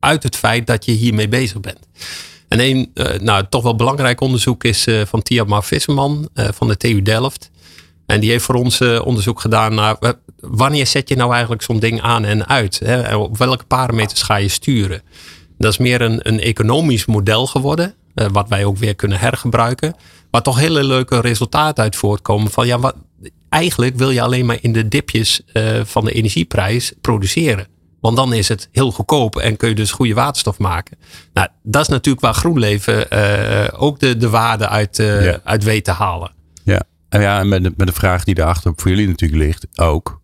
[0.00, 1.78] uit het feit dat je hiermee bezig bent.
[2.48, 6.68] En een uh, nou, toch wel belangrijk onderzoek is uh, van Tiamar Visserman uh, van
[6.68, 7.50] de TU Delft.
[8.06, 9.96] En die heeft voor ons onderzoek gedaan naar
[10.40, 12.80] wanneer zet je nou eigenlijk zo'n ding aan en uit?
[12.84, 13.16] Hè?
[13.16, 15.02] Op welke parameters ga je sturen?
[15.58, 17.94] Dat is meer een, een economisch model geworden.
[18.14, 19.94] Wat wij ook weer kunnen hergebruiken.
[20.30, 22.50] Waar toch hele leuke resultaten uit voortkomen.
[22.50, 22.94] Van ja, wat,
[23.48, 25.40] eigenlijk wil je alleen maar in de dipjes
[25.84, 27.66] van de energieprijs produceren.
[28.00, 30.96] Want dan is het heel goedkoop en kun je dus goede waterstof maken.
[31.32, 35.40] Nou, dat is natuurlijk waar GroenLeven uh, ook de, de waarde uit, ja.
[35.44, 36.30] uit weet te halen.
[36.64, 39.66] Ja, en, ja, en met, de, met de vraag die daarachter voor jullie natuurlijk ligt
[39.76, 40.20] ook.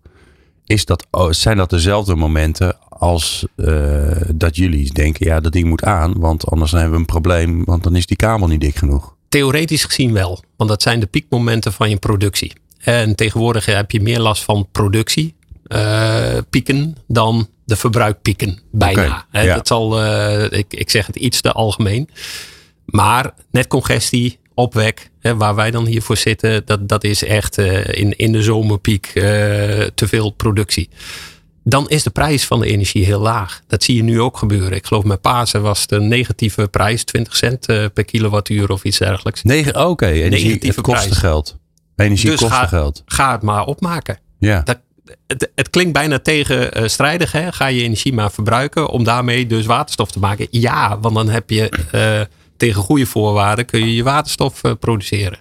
[0.67, 5.69] Is dat, oh, zijn dat dezelfde momenten als uh, dat jullie denken, ja, dat ding
[5.69, 8.77] moet aan, want anders hebben we een probleem, want dan is die kabel niet dik
[8.77, 9.15] genoeg?
[9.29, 12.53] Theoretisch gezien wel, want dat zijn de piekmomenten van je productie.
[12.79, 15.35] En tegenwoordig heb je meer last van productie
[15.69, 18.59] uh, pieken dan de verbruikpieken.
[18.71, 19.27] Bijna.
[19.29, 19.55] Okay, ja.
[19.55, 22.09] Dat zal, uh, ik, ik zeg het iets te algemeen.
[22.85, 28.17] Maar netcongestie, opwek, hè, waar wij dan hiervoor zitten, dat, dat is echt uh, in,
[28.17, 29.11] in de zomerpiek
[29.95, 30.89] te veel productie
[31.65, 33.63] dan is de prijs van de energie heel laag.
[33.67, 34.73] Dat zie je nu ook gebeuren.
[34.73, 38.99] Ik geloof met Pasen was een negatieve prijs, 20 cent uh, per kilowattuur of iets
[38.99, 39.43] dergelijks.
[39.43, 40.23] Oké, okay.
[40.23, 41.59] energie negatieve het kost geld.
[41.97, 43.03] Energie dus kost ga, geld.
[43.07, 44.19] Ga het maar opmaken.
[44.39, 44.61] Ja.
[44.61, 44.79] Dat,
[45.27, 47.33] het, het, klinkt bijna tegenstrijdig.
[47.33, 47.53] Hè?
[47.53, 50.47] Ga je energie maar verbruiken om daarmee dus waterstof te maken?
[50.51, 52.21] Ja, want dan heb je uh,
[52.57, 55.39] tegen goede voorwaarden kun je je waterstof uh, produceren.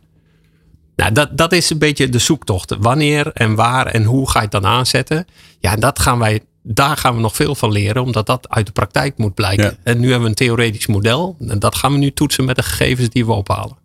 [0.95, 2.75] Nou, dat, dat is een beetje de zoektocht.
[2.79, 5.25] Wanneer en waar en hoe ga je het dan aanzetten?
[5.59, 8.71] Ja, dat gaan wij, daar gaan we nog veel van leren, omdat dat uit de
[8.71, 9.63] praktijk moet blijken.
[9.63, 9.75] Ja.
[9.83, 11.35] En nu hebben we een theoretisch model.
[11.47, 13.77] En dat gaan we nu toetsen met de gegevens die we ophalen.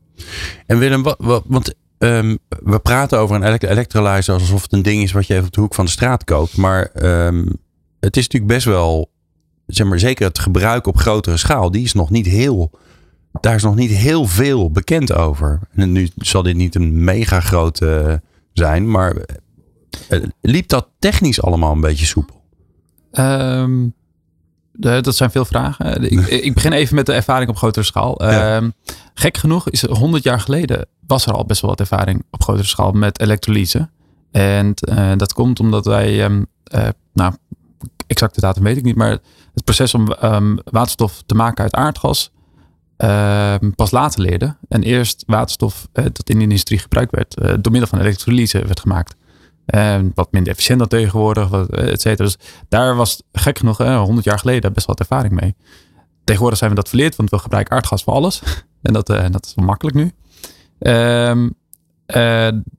[0.66, 5.02] En Willem, wat, wat, want um, we praten over een electrolyzer alsof het een ding
[5.02, 6.56] is wat je even op de hoek van de straat koopt.
[6.56, 6.90] Maar
[7.26, 7.56] um,
[8.00, 9.10] het is natuurlijk best wel,
[9.66, 12.70] zeg maar, zeker het gebruik op grotere schaal, die is nog niet heel
[13.40, 15.60] daar is nog niet heel veel bekend over.
[15.74, 19.16] En nu zal dit niet een mega grote zijn, maar
[20.10, 22.42] uh, liep dat technisch allemaal een beetje soepel?
[23.12, 23.94] Um,
[24.80, 26.02] de, dat zijn veel vragen.
[26.02, 28.22] Ik, ik, begin even met de ervaring op grotere schaal.
[28.22, 28.56] Ja.
[28.56, 28.72] Um,
[29.14, 32.66] gek genoeg is 100 jaar geleden was er al best wel wat ervaring op grotere
[32.66, 33.88] schaal met elektrolyse.
[34.30, 36.46] En uh, dat komt omdat wij, um,
[37.12, 37.34] nou,
[38.06, 39.10] exacte datum weet ik niet, maar
[39.54, 40.08] het proces om
[40.64, 42.30] waterstof te maken uit aardgas
[42.98, 44.56] uh, pas later leerde.
[44.68, 48.66] En eerst waterstof uh, dat in de industrie gebruikt werd, uh, door middel van elektrolyse
[48.66, 49.16] werd gemaakt.
[49.68, 52.24] En wat minder efficiënt dan tegenwoordig, wat, et cetera.
[52.24, 55.54] Dus daar was gek genoeg, 100 jaar geleden, best wel wat ervaring mee.
[56.24, 58.42] Tegenwoordig zijn we dat verleerd, want we gebruiken aardgas voor alles.
[58.82, 60.12] en dat, dat is wel makkelijk nu.
[60.78, 61.54] Um,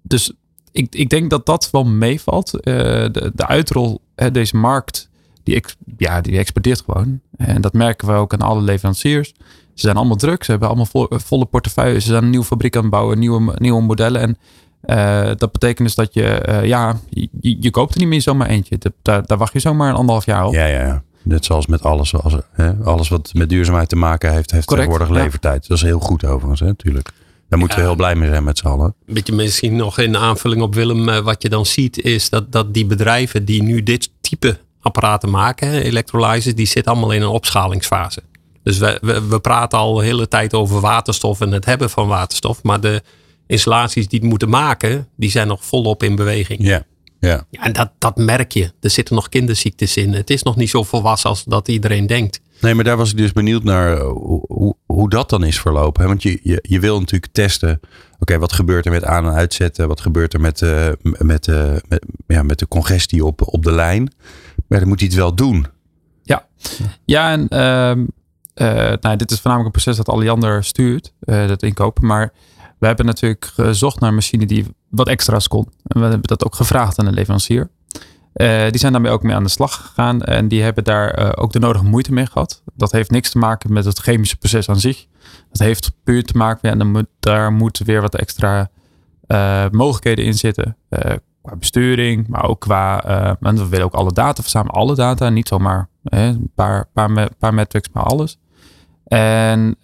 [0.01, 0.33] dus
[0.71, 2.51] ik, ik denk dat dat wel meevalt.
[2.51, 5.09] de, de uitrol, deze markt,
[5.43, 5.63] die,
[5.97, 7.21] ja, die exporteert gewoon.
[7.37, 9.33] En dat merken we ook aan alle leveranciers.
[9.73, 10.43] Ze zijn allemaal druk.
[10.43, 11.99] Ze hebben allemaal vo volle portefeuille.
[11.99, 14.21] Ze zijn een nieuwe fabriek aan het bouwen, nieuwe, nieuwe modellen.
[14.21, 14.37] En
[14.85, 17.27] uh, dat betekent dus dat je, uh, ja, je,
[17.59, 18.77] je, koopt er niet meer zomaar eentje.
[18.77, 20.53] De, daar, daar, wacht je zomaar een anderhalf jaar op.
[20.53, 21.03] Ja, ja, ja.
[21.23, 22.15] Net zoals met alles.
[22.15, 25.23] Als, hè, alles wat met duurzaamheid te maken heeft, heeft Correct, tegenwoordig ja.
[25.23, 25.67] levertijd.
[25.67, 27.09] Dat is heel goed overigens, hè, natuurlijk.
[27.49, 27.83] Daar moeten Ja.
[27.83, 28.95] we heel blij mee zijn met z'n allen.
[29.07, 31.09] Een beetje misschien nog in aanvulling op Willem.
[31.09, 35.29] eh, Wat je dan ziet is dat, dat die bedrijven die nu dit type apparaten
[35.29, 38.21] maken, electrolyzers, die zitten allemaal in een opschalingsfase.
[38.63, 42.07] Dus we, we, we praten al de hele tijd over waterstof en het hebben van
[42.07, 42.63] waterstof.
[42.63, 43.01] Maar de
[43.49, 46.59] installaties die het moeten maken, die zijn nog volop in beweging.
[46.63, 46.83] Ja,
[47.19, 47.45] ja.
[47.49, 48.71] Ja, en dat, dat merk je.
[48.81, 50.13] Er zitten nog kinderziektes in.
[50.13, 52.41] Het is nog niet zo volwassen als dat iedereen denkt.
[52.61, 55.59] Nee, maar daar was ik dus benieuwd naar uh, hoe, hoe, hoe dat dan is
[55.59, 56.01] verlopen.
[56.01, 56.07] Hè?
[56.07, 57.79] Want je, je, je wil natuurlijk testen.
[58.19, 59.87] Oké, wat gebeurt er met aan- en uitzetten?
[59.87, 63.71] Wat gebeurt er met, uh, met, uh, met, ja, met de congestie op, op de
[63.71, 64.13] lijn?
[64.67, 65.65] Maar dan moet hij het wel doen.
[66.23, 66.47] Ja,
[67.05, 68.07] ja en um,
[69.01, 72.05] nou, dit is voornamelijk een proces dat Alliander stuurt, uh, dat inkopen.
[72.05, 72.33] Maar
[72.79, 75.67] we hebben natuurlijk gezocht naar een machine die wat extra's kon.
[75.83, 77.69] En we hebben dat ook gevraagd aan de leverancier.
[78.33, 80.21] Uh, die zijn daarmee ook mee aan de slag gegaan.
[80.21, 82.63] En die hebben daar uh, ook de nodige moeite mee gehad.
[82.75, 85.07] Dat heeft niks te maken met het chemische proces aan zich.
[85.51, 88.69] Dat heeft puur te maken, ja, dan moet, daar moeten weer wat extra
[89.27, 90.77] uh, mogelijkheden in zitten.
[91.41, 93.03] qua besturing, maar ook qua.
[93.39, 95.29] en we willen ook alle data verzamelen, alle data.
[95.29, 98.37] Niet zomaar hè, een paar, paar, paar metrics, maar alles.
[99.09, 99.77] En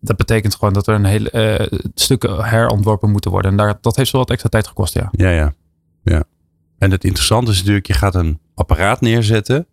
[0.00, 3.50] dat betekent gewoon dat er een hele stukken herontworpen moeten worden.
[3.50, 5.08] En daar, dat heeft wel wat extra tijd gekost, ja.
[5.12, 5.54] Ja, ja.
[6.02, 6.24] ja.
[6.78, 9.66] En het interessante is natuurlijk, je gaat een apparaat neerzetten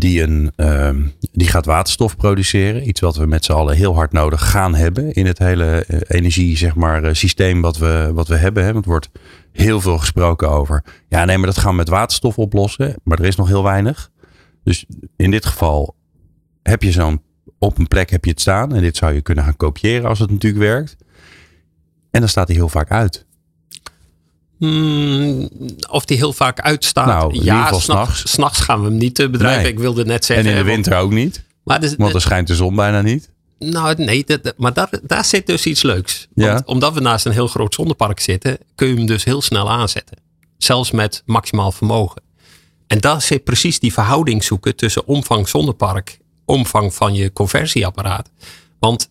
[0.00, 0.90] die, een, uh,
[1.32, 2.88] die gaat waterstof produceren.
[2.88, 6.00] Iets wat we met z'n allen heel hard nodig gaan hebben in het hele uh,
[6.06, 8.64] energie zeg maar, uh, systeem wat we, wat we hebben.
[8.64, 8.72] Hè?
[8.72, 9.10] Want er wordt
[9.52, 10.84] heel veel gesproken over.
[11.08, 12.94] Ja, nee, maar dat gaan we met waterstof oplossen.
[13.04, 14.10] Maar er is nog heel weinig.
[14.64, 15.94] Dus in dit geval
[16.62, 17.22] heb je zo'n
[17.60, 18.74] op een plek heb je het staan.
[18.74, 20.96] En dit zou je kunnen gaan kopiëren als het natuurlijk werkt.
[22.10, 23.24] En dan staat hij heel vaak uit.
[24.58, 25.48] Hmm,
[25.90, 27.06] of die heel vaak uitstaat.
[27.06, 28.30] Nou, ja, s'nachts.
[28.30, 29.62] S'nachts gaan we hem niet uh, bedrijven.
[29.62, 29.72] Nee.
[29.72, 30.46] Ik wilde net zeggen.
[30.46, 31.44] En in de winter ook niet?
[31.64, 33.30] Maar dus, Want er schijnt de zon bijna niet.
[33.58, 36.28] Nou, nee, dat, maar daar, daar zit dus iets leuks.
[36.34, 36.52] Ja.
[36.52, 39.70] Want omdat we naast een heel groot zonnepark zitten, kun je hem dus heel snel
[39.70, 40.16] aanzetten.
[40.58, 42.22] Zelfs met maximaal vermogen.
[42.86, 46.19] En daar zit precies die verhouding zoeken tussen omvang zonnepark,
[46.50, 48.30] omvang van je conversieapparaat.
[48.78, 49.10] Want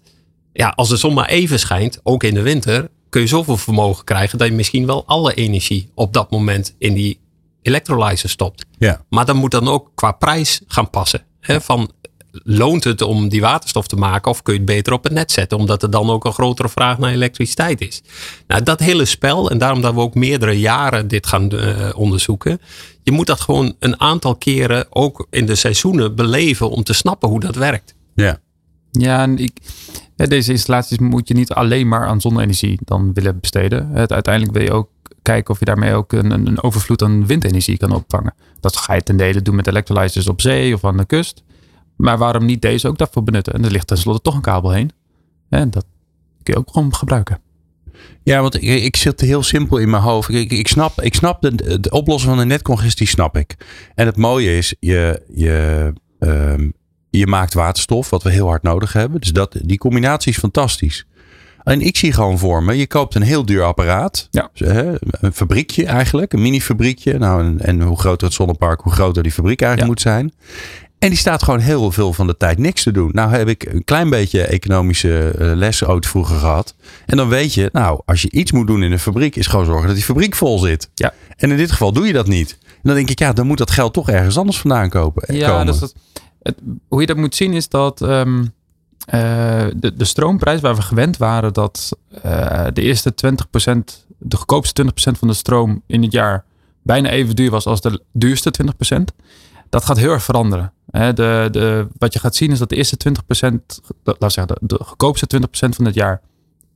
[0.53, 4.05] ja, als de zon maar even schijnt, ook in de winter, kun je zoveel vermogen
[4.05, 7.19] krijgen dat je misschien wel alle energie op dat moment in die
[7.61, 8.65] electrolyzer stopt.
[8.77, 9.01] Ja.
[9.09, 11.23] Maar dan moet dan ook qua prijs gaan passen.
[11.39, 11.61] Hè?
[11.61, 11.91] Van,
[12.31, 15.31] loont het om die waterstof te maken of kun je het beter op het net
[15.31, 15.57] zetten?
[15.57, 18.01] Omdat er dan ook een grotere vraag naar elektriciteit is.
[18.47, 22.61] Nou, dat hele spel, en daarom dat we ook meerdere jaren dit gaan eh, onderzoeken.
[23.09, 27.29] Je moet dat gewoon een aantal keren ook in de seizoenen beleven om te snappen
[27.29, 27.95] hoe dat werkt.
[28.13, 28.39] Ja.
[28.91, 29.57] Ja, en ik,
[30.15, 33.89] deze installaties moet je niet alleen maar aan zonne-energie dan willen besteden.
[33.89, 34.89] Het, uiteindelijk wil je ook
[35.21, 38.33] kijken of je daarmee ook een, een een overvloed aan windenergie kan opvangen.
[38.59, 41.43] Dat ga je ten dele doen met electrolyzers op zee of aan de kust.
[41.95, 43.53] Maar waarom niet deze ook daarvoor benutten?
[43.53, 44.91] En er ligt tenslotte toch een kabel heen.
[45.49, 45.85] En dat
[46.43, 47.39] kun je ook gewoon gebruiken.
[48.23, 50.29] Ja, want ik, ik zit heel simpel in mijn hoofd.
[50.29, 53.55] Ik, ik snap, ik snap de, de oplossing van de netcongestie, snap ik.
[53.95, 56.69] En het mooie is, je, je, ehm,
[57.09, 59.19] je maakt waterstof, wat we heel hard nodig hebben.
[59.19, 61.05] Dus dat, die combinatie is fantastisch.
[61.63, 64.27] En ik zie gewoon voor me, je koopt een heel duur apparaat.
[64.31, 64.49] Ja.
[64.53, 64.67] Dus,
[65.21, 67.17] Een fabriekje eigenlijk, een mini-fabriekje.
[67.17, 70.33] Nou, en, en hoe groter het zonnepark, hoe groter die fabriek eigenlijk moet zijn.
[70.99, 73.09] En die staat gewoon heel veel van de tijd niks te doen.
[73.13, 76.75] Nou heb ik een klein beetje economische eh, les ooit vroeger gehad.
[77.05, 79.65] En dan weet je, nou, als je iets moet doen in een fabriek, is gewoon
[79.65, 80.89] zorgen dat die fabriek vol zit.
[80.93, 81.13] Ja.
[81.35, 82.57] En in dit geval doe je dat niet.
[82.61, 85.35] En dan denk ik, ja, dan moet dat geld toch ergens anders vandaan kopen.
[85.35, 85.65] Ja, komen.
[85.65, 85.93] dus dat,
[86.41, 86.55] het,
[86.87, 88.45] hoe je dat moet zien is dat ehm,
[89.05, 94.83] eh, de, de stroomprijs waar we gewend waren dat eh, de eerste 20%, de goedkoopste
[94.83, 96.45] 20% van de stroom in het jaar
[96.81, 98.53] bijna even duur was als de duurste
[98.95, 99.03] 20%.
[99.69, 100.73] Dat gaat heel erg veranderen.
[100.91, 103.55] Hè, de, de, wat je gaat zien is dat de eerste 20%, de-
[104.03, 106.21] laten we zeggen, de, de goedkoopste 20% van het jaar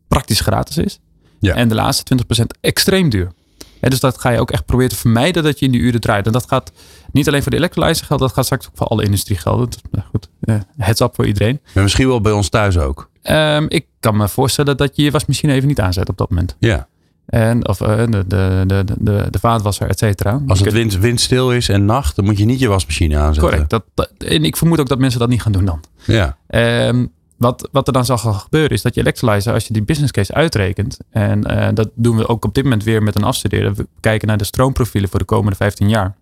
[0.08, 1.00] praktisch gratis is.
[1.40, 1.54] Ja.
[1.56, 3.32] En de laatste 20% extreem duur.
[3.80, 6.02] Hè, dus dat ga je ook echt proberen te vermijden dat je in die uren
[6.02, 6.26] draait.
[6.26, 6.72] En dat gaat
[7.12, 9.70] niet alleen voor de electrolyzer gelden, dat gaat straks ook voor alle industrie gelden.
[9.70, 11.60] Dat- nou goed, eh, heads up voor iedereen.
[11.74, 13.10] Maar misschien wel bij ons thuis ook.
[13.22, 16.56] Ehm, ik kan me voorstellen dat je je wasmachine even niet aanzet op dat moment.
[16.60, 16.88] Ja.
[17.34, 20.42] En, of eh, de, de, de, de, de, vaatwasser, et cetera.
[20.48, 23.44] Als het wind, windstil is en nacht, dan moet je niet je wasmachine aanzetten.
[23.50, 23.70] Correct.
[23.70, 25.80] Dat, dat- en ik vermoed ook dat mensen dat niet gaan doen dan.
[26.06, 26.38] Ja.
[26.48, 27.06] Ehm,
[27.38, 30.12] wat, wat er dan zal gaan gebeuren is dat je electrolyzer, als je die business
[30.12, 33.74] case uitrekent, en eh, dat doen we ook op dit moment weer met een afstuderen,
[33.76, 36.16] we kijken naar de stroomprofielen voor de komende 15 jaar.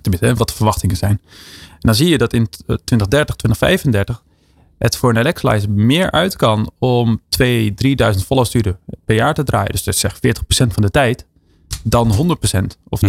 [0.00, 1.20] Tenminste, hè, wat de verwachtingen zijn.
[1.70, 4.22] En dan zie je dat in t- 2030, 2035
[4.82, 9.72] het voor een electrolyzer meer uit kan om 2.000, 3.000 vollusturen per jaar te draaien.
[9.72, 11.26] Dus dat is zeg 40% van de tijd
[11.82, 13.00] dan 100% of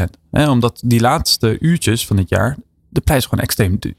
[0.00, 0.04] 80%.
[0.30, 2.56] Hè, omdat die laatste uurtjes van het jaar
[2.88, 3.92] de prijs gewoon extreem, eh,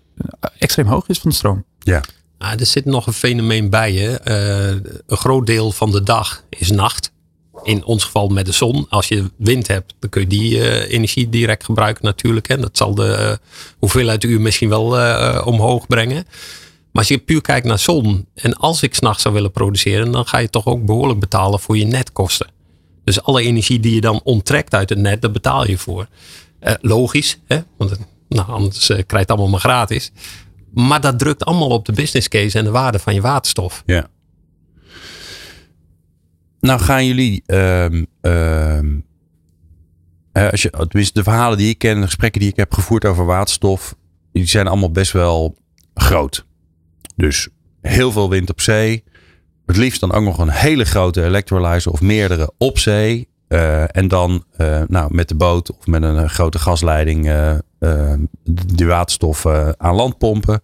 [0.57, 1.65] extreem hoog is van de stroom.
[1.79, 2.01] Ja.
[2.37, 3.93] Ah, er zit nog een fenomeen bij.
[3.93, 4.15] Hè.
[4.15, 4.75] Eh,
[5.07, 7.11] een groot deel van de dag is nacht.
[7.63, 8.85] In ons geval met de zon.
[8.89, 12.47] Als je wind hebt, dan kun je die eh, energie direct gebruiken natuurlijk.
[12.47, 12.57] Hè.
[12.57, 13.39] Dat zal de
[13.79, 16.25] hoeveelheid uur misschien wel eh, omhoog brengen.
[16.91, 18.27] Maar als je puur kijkt naar zon.
[18.33, 20.11] En als ik s'nachts zou willen produceren.
[20.11, 22.47] Dan ga je toch ook behoorlijk betalen voor je netkosten.
[23.03, 25.21] Dus alle energie die je dan onttrekt uit het net.
[25.21, 26.07] Daar betaal je voor.
[26.59, 27.39] Eh, logisch.
[27.47, 27.59] Hè?
[27.77, 30.11] Want nou, anders eh, krijg je het allemaal maar gratis.
[30.73, 33.83] Maar dat drukt allemaal op de business case en de waarde van je waterstof.
[33.85, 34.07] Ja.
[36.59, 38.99] Nou gaan jullie, ehm, ehm,
[40.31, 43.05] eh, als je, tenminste de verhalen die ik ken, de gesprekken die ik heb gevoerd
[43.05, 43.95] over waterstof,
[44.31, 45.55] die zijn allemaal best wel
[45.93, 46.45] groot.
[47.21, 47.47] Dus
[47.81, 49.03] heel veel wind op zee.
[49.65, 53.27] Het liefst dan ook nog een hele grote electrolyzer of meerdere op zee.
[53.47, 58.13] Eh, en dan eh, nou, met de boot of met een eh, grote gasleiding eh,
[58.75, 59.45] die waterstof
[59.77, 60.61] aan land pompen.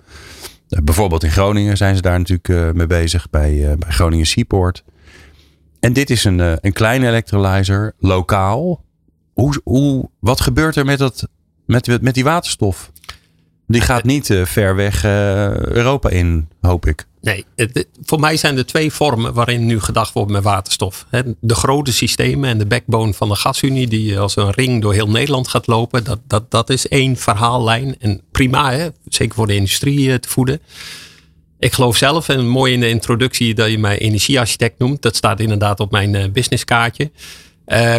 [0.84, 4.84] Bijvoorbeeld in Groningen zijn ze daar natuurlijk mee bezig bij, bij Groningen Seaport.
[5.80, 8.84] En dit is een, een kleine electrolyzer, lokaal.
[9.34, 11.28] Hoe, hoe, wat gebeurt er met, dat,
[11.66, 12.92] met, met die waterstof?
[13.68, 17.06] Die gaat niet eh, ver weg eh, Europa in, hoop ik.
[17.22, 21.06] Nee, het- voor mij zijn er twee vormen waarin nu gedacht wordt met waterstof.
[21.40, 25.10] De grote systemen en de backbone van de gasunie, die als een ring door heel
[25.10, 27.96] Nederland gaat lopen, dat, dat, dat is één verhaallijn.
[28.00, 28.88] En prima, hè?
[29.08, 30.62] zeker voor de industrie eh, te voeden.
[31.60, 35.40] Ik geloof zelf, en mooi in de introductie dat je mij energiearchitect noemt, dat staat
[35.40, 37.12] inderdaad op mijn eh, businesskaartje.
[37.66, 37.96] Eh,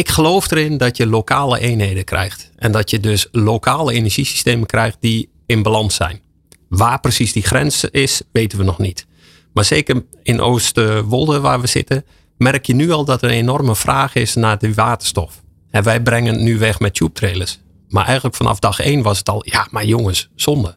[0.00, 2.50] ik geloof erin dat je lokale eenheden krijgt.
[2.56, 6.20] En dat je dus lokale energiesystemen krijgt die in balans zijn.
[6.68, 9.06] Waar precies die grens is, weten we nog niet.
[9.52, 12.04] Maar zeker in Oosterwolde, waar we zitten,
[12.38, 15.42] merk je nu al dat er een enorme vraag is naar de waterstof.
[15.70, 17.60] En wij brengen het nu weg met tube trailers.
[17.88, 20.76] Maar eigenlijk vanaf dag één was het al, ja, maar jongens, zonde.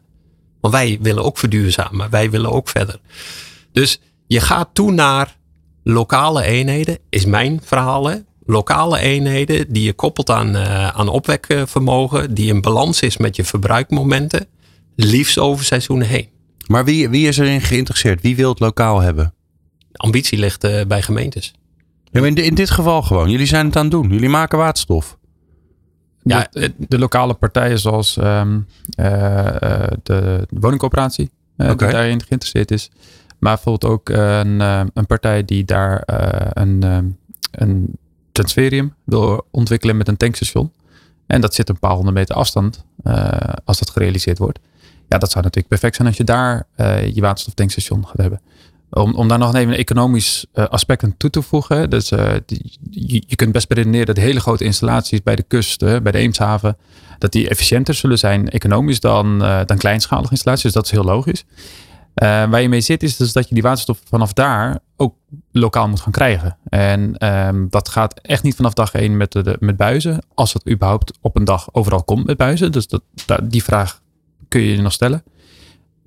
[0.60, 2.10] Want wij willen ook verduurzamen.
[2.10, 3.00] Wij willen ook verder.
[3.72, 5.36] Dus je gaat toe naar
[5.82, 8.10] lokale eenheden, is mijn verhaal.
[8.46, 13.44] Lokale eenheden die je koppelt aan, uh, aan opwekvermogen, die in balans is met je
[13.44, 14.46] verbruikmomenten,
[14.96, 16.28] liefst over seizoenen heen.
[16.66, 18.20] Maar wie, wie is erin geïnteresseerd?
[18.20, 19.34] Wie wil het lokaal hebben?
[19.92, 21.54] De ambitie ligt uh, bij gemeentes.
[22.04, 23.30] Ja, in, in, dit geval gewoon.
[23.30, 24.08] Jullie zijn het aan het doen.
[24.08, 25.18] Jullie maken waterstof.
[26.22, 28.66] Ja, de, de lokale partijen zoals um,
[29.00, 31.76] uh, de woningcoöperatie, okay.
[31.76, 32.90] die daarin geïnteresseerd is.
[33.38, 34.60] Maar bijvoorbeeld ook een,
[34.94, 36.02] een partij die daar
[36.54, 36.82] een,
[37.50, 37.98] een
[38.34, 40.72] transferium wil ontwikkelen met een tankstation.
[41.26, 42.84] En dat zit een paar honderd meter afstand
[43.64, 44.58] als dat gerealiseerd wordt.
[45.08, 46.66] Ja, dat zou natuurlijk perfect zijn als je daar
[47.14, 48.40] je waterstoftankstation gaat hebben.
[48.94, 51.90] Om, om daar nog even een economisch uh, aspect aan toe te voegen.
[51.90, 52.32] Dus uh,
[52.90, 56.76] je, kunt best beredeneren dat hele grote installaties bij de kust, uh, bij de Eemshaven,
[57.18, 60.64] dat die efficiënter zullen zijn economisch dan, dan kleinschalige installaties.
[60.64, 61.44] Dus dat is heel logisch.
[62.14, 65.14] Waar je mee zit is dus dat je die waterstof vanaf daar ook
[65.52, 66.56] lokaal moet gaan krijgen.
[66.68, 70.24] En um, dat gaat echt niet vanaf dag één met, de, met buizen.
[70.34, 72.72] Als het überhaupt op een dag overal komt met buizen.
[72.72, 73.02] Dus dat,
[73.42, 74.00] die vraag
[74.48, 75.22] kun je je nog stellen.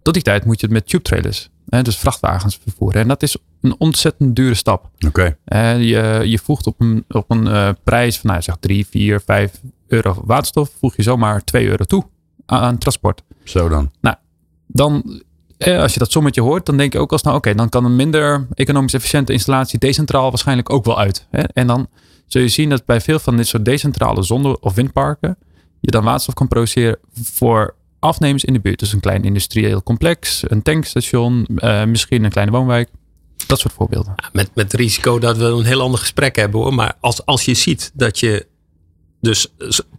[0.01, 3.01] Tot die tijd moet je het met tube trailers Hè, dus vrachtwagens vervoeren.
[3.01, 4.89] En dat is een ontzettend dure stap.
[5.07, 5.35] Oké.
[5.45, 5.79] Okay.
[5.79, 9.61] je, je voegt op een, op een uh, prijs van nou, zeg 3, 4, 5
[9.87, 12.05] euro waterstof, voeg je zomaar 2 euro toe
[12.45, 13.23] aan, aan transport.
[13.43, 13.91] Zo dan.
[14.01, 14.15] Nou,
[14.67, 15.21] dan
[15.57, 17.85] eh, als je dat sommetje hoort, dan denk je ook als nou oké, dan kan
[17.85, 21.27] een minder economisch efficiënte installatie decentraal waarschijnlijk ook wel uit.
[21.29, 21.41] Hè?
[21.41, 21.87] En dan
[22.27, 25.37] zul je zien dat bij veel van dit soort decentrale zonne- of windparken
[25.79, 28.79] je dan waterstof kan produceren voor afnemers in de buurt.
[28.79, 32.89] Dus een klein industrieel complex, een tankstation, uh, misschien een kleine woonwijk.
[33.47, 34.13] Dat soort voorbeelden.
[34.31, 36.73] met, met het risico dat we een heel ander gesprek hebben hoor.
[36.73, 38.47] Maar als, als je ziet dat je
[39.21, 39.47] dus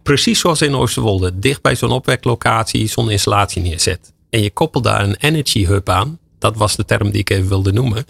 [0.03, 4.13] precies zoals in Oosterwolde, dicht bij zo'n opweklocatie zo'n installatie neerzet.
[4.29, 6.19] En je koppelt daar een energy hub aan.
[6.39, 8.05] Dat was de term die ik even wilde noemen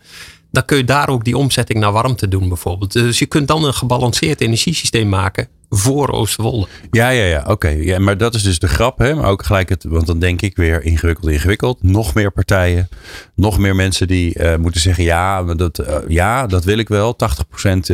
[0.52, 2.92] dan kun je daar ook die omzetting naar warmte doen bijvoorbeeld.
[2.92, 6.68] Dus je kunt dan een gebalanceerd energiesysteem maken voor Oosterwolde.
[6.92, 7.44] Ja, ja, ja.
[7.48, 7.68] Oké.
[7.68, 8.98] Ja, maar dat is dus de grap.
[8.98, 9.16] Hè?
[9.16, 11.84] Maar ook gelijk het, want dan denk ik weer ingewikkeld, ingewikkeld.
[11.84, 12.90] Nog meer partijen.
[13.36, 17.16] Nog meer mensen die uh, moeten zeggen, ja dat, uh, ja, dat wil ik wel.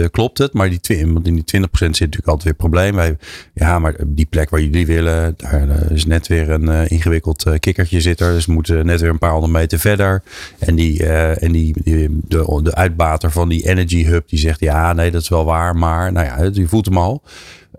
[0.05, 0.53] 80% klopt het.
[0.53, 2.95] Maar die, want in die 20% zit natuurlijk altijd weer probleem.
[2.95, 3.17] Wij,
[3.53, 8.19] ja, maar die plek waar jullie willen, daar is net weer een ingewikkeld kikkertje zit
[8.19, 8.33] er.
[8.33, 10.23] Dus we moeten net weer een paar honderd meter verder.
[10.59, 11.73] En die, en die,
[12.23, 15.75] de uitbater van die Energy Hub, die zegt, ja, nee, dat is wel waar.
[15.75, 17.23] Maar, nou ja, je voelt hem al.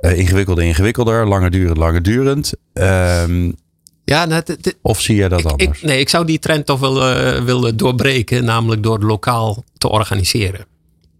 [0.01, 2.53] Uh, ingewikkelder, ingewikkelder, langer durend, langer durend.
[2.73, 3.57] Um,
[4.05, 4.43] ja, nou,
[4.83, 5.79] of zie je dat ik, anders?
[5.79, 9.89] Ik, nee, ik zou die trend toch wel uh, willen doorbreken, namelijk door lokaal te
[9.89, 10.67] organiseren.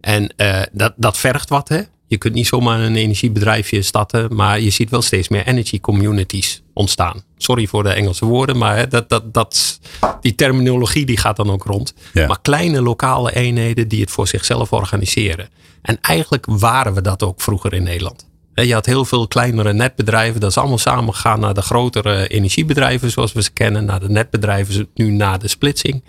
[0.01, 1.81] En uh, dat, dat vergt wat, hè?
[2.07, 6.63] Je kunt niet zomaar een energiebedrijfje starten, maar je ziet wel steeds meer energy communities
[6.73, 7.23] ontstaan.
[7.37, 9.79] Sorry voor de Engelse woorden, maar hè, dat, dat, dat,
[10.21, 11.93] die terminologie die gaat dan ook rond.
[12.13, 12.27] Ja.
[12.27, 15.49] Maar kleine lokale eenheden die het voor zichzelf organiseren.
[15.81, 18.27] En eigenlijk waren we dat ook vroeger in Nederland.
[18.65, 20.39] Je had heel veel kleinere netbedrijven.
[20.39, 23.85] Dat is allemaal samengegaan naar de grotere energiebedrijven zoals we ze kennen.
[23.85, 26.03] Naar de netbedrijven, nu na de splitsing.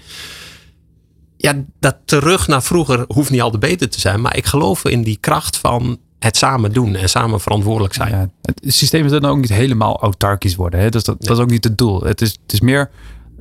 [1.36, 4.20] Ja, dat terug naar vroeger hoeft niet altijd beter te zijn.
[4.20, 8.10] Maar ik geloof in die kracht van het samen doen en samen verantwoordelijk zijn.
[8.10, 10.80] Ja, het systeem is dan ook niet helemaal autarkisch worden.
[10.80, 10.88] Hè?
[10.88, 12.02] Dus dat, dat is ook niet het doel.
[12.02, 12.90] Het is, het is meer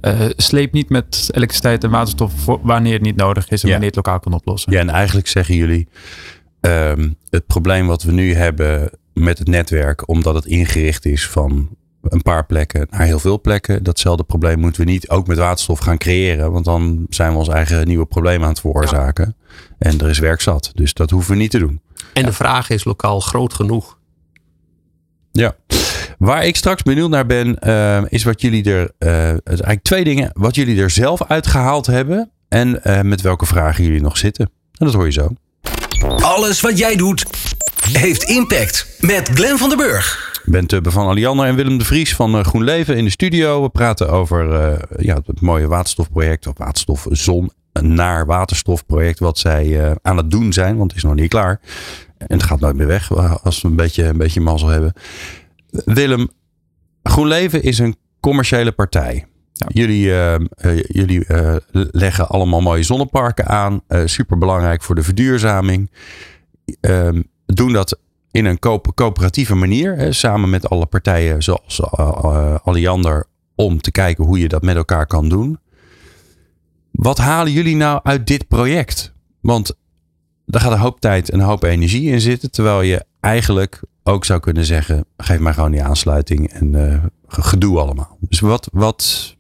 [0.02, 3.74] uh, sleep niet met elektriciteit en waterstof voor wanneer het niet nodig is en ja.
[3.74, 4.72] wanneer het lokaal kan oplossen.
[4.72, 5.88] Ja, en eigenlijk zeggen jullie,
[6.62, 11.70] um, het probleem wat we nu hebben met het netwerk, omdat het ingericht is van
[12.02, 13.84] een paar plekken naar heel veel plekken.
[13.84, 16.52] Datzelfde probleem moeten we niet ook met waterstof gaan creëren.
[16.52, 19.36] Want dan zijn we ons eigen nieuwe probleem aan het veroorzaken.
[19.48, 19.76] Ja.
[19.78, 20.72] En er is werk zat.
[20.74, 21.82] Dus dat hoeven we niet te doen.
[22.14, 23.98] En de vraag is lokaal groot genoeg.
[25.32, 25.56] Ja.
[26.18, 28.92] Waar ik straks benieuwd naar ben, uh, is wat jullie er.
[29.00, 30.30] Uh, eigenlijk twee dingen.
[30.34, 32.32] Wat jullie er zelf uitgehaald hebben.
[32.48, 34.46] En uh, met welke vragen jullie nog zitten.
[34.74, 35.30] En dat hoor je zo.
[36.28, 37.26] Alles wat jij doet
[37.92, 38.98] heeft impact.
[39.00, 40.42] Met Glenn van der Burg.
[40.46, 43.62] Ben Tubbe van Aliander en Willem de Vries van GroenLeven in de studio.
[43.62, 46.48] We praten over uh, ja, het mooie waterstofproject.
[46.48, 49.20] Of waterstofzon naar waterstofproject.
[49.20, 50.78] Wat zij uh, aan het doen zijn.
[50.78, 51.60] Want het is nog niet klaar.
[52.18, 53.12] En het gaat nooit meer weg
[53.44, 54.94] als we een beetje, een beetje mazzel hebben.
[55.70, 56.30] Willem,
[57.04, 59.26] GroenLeven is een commerciële partij.
[59.68, 63.82] Jullie, uh, uh, jullie uh, leggen allemaal mooie zonneparken aan.
[64.06, 65.92] super belangrijk voor de verduurzaming.
[66.82, 68.00] Ehm, doen dat
[68.32, 69.98] in een co coöperatieve manier.
[69.98, 71.82] Hè, samen met alle partijen zoals
[72.64, 73.26] Alliander.
[73.56, 75.60] Om te kijken hoe je dat met elkaar kan doen.
[76.92, 79.14] Wat halen jullie nou uit dit project?
[79.42, 79.76] Want
[80.46, 82.52] daar gaat een hoop tijd en een hoop energie in zitten.
[82.52, 87.80] Terwijl je eigenlijk ook zou kunnen zeggen: geef mij gewoon die aansluiting en uh, gedoe
[87.80, 88.18] allemaal.
[88.20, 89.36] Dus wat, wat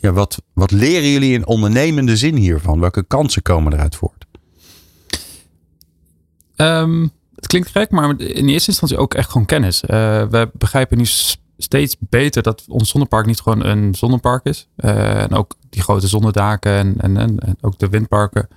[0.00, 2.80] ja, wat, wat leren jullie in ondernemende zin hiervan?
[2.80, 4.26] Welke kansen komen eruit voort?
[6.56, 9.82] Um, het klinkt gek, maar in eerste instantie ook echt gewoon kennis.
[9.82, 9.88] Uh,
[10.28, 11.04] we begrijpen nu
[11.58, 14.68] steeds beter dat ons zonnepark niet gewoon een zonnepark is.
[14.76, 18.48] Uh, en ook die grote zonnedaken en, en, en, ook de windparken.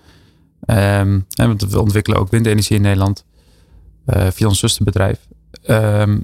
[0.66, 3.26] Um, en we ontwikkelen ook windenergie in Nederland
[4.12, 5.28] via ons zusterbedrijf.
[5.70, 6.24] Um,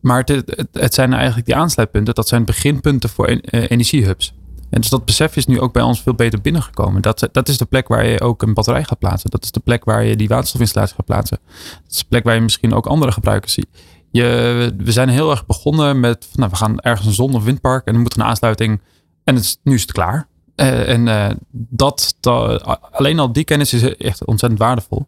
[0.00, 4.34] maar het, het, zijn eigenlijk die aansluitpunten, dat zijn beginpunten voor en, energiehubs.
[4.70, 7.02] En dus dat besef is nu ook bij ons veel beter binnengekomen.
[7.02, 9.30] Dat, dat is de plek waar je ook een batterij gaat plaatsen.
[9.30, 11.38] Dat is de plek waar je die waterstofinstallatie gaat plaatsen.
[11.82, 13.68] Dat is de plek waar je misschien ook andere gebruikers ziet.
[14.10, 17.86] Je, we zijn heel erg begonnen met, nou, we gaan ergens een zon- of windpark
[17.86, 18.80] en dan moet er een aansluiting.
[19.24, 20.28] En het nu is het klaar.
[20.56, 25.06] Uh, en dat, dat, alleen al die kennis is echt ontzettend waardevol.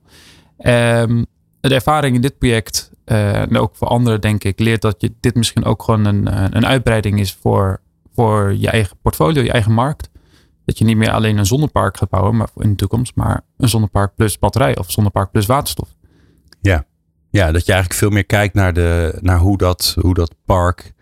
[0.58, 1.26] Um,
[1.60, 5.12] de ervaring in dit project, uh, en ook voor anderen denk ik, leert dat je
[5.20, 7.80] dit misschien ook gewoon een, een uitbreiding is voor
[8.14, 10.10] voor je eigen portfolio, je eigen markt.
[10.64, 13.68] Dat je niet meer alleen een zonnepark gaat bouwen maar in de toekomst, maar een
[13.68, 15.88] zonnepark plus batterij of zonnepark plus waterstof.
[16.60, 16.84] Ja,
[17.30, 20.92] ja dat je eigenlijk veel meer kijkt naar, de, naar hoe, dat, hoe dat park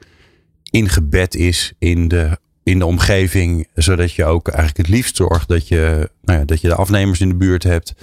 [0.71, 5.69] ingebed is in de, in de omgeving, zodat je ook eigenlijk het liefst zorgt dat
[5.69, 7.95] je, nou ja, dat je de afnemers in de buurt hebt.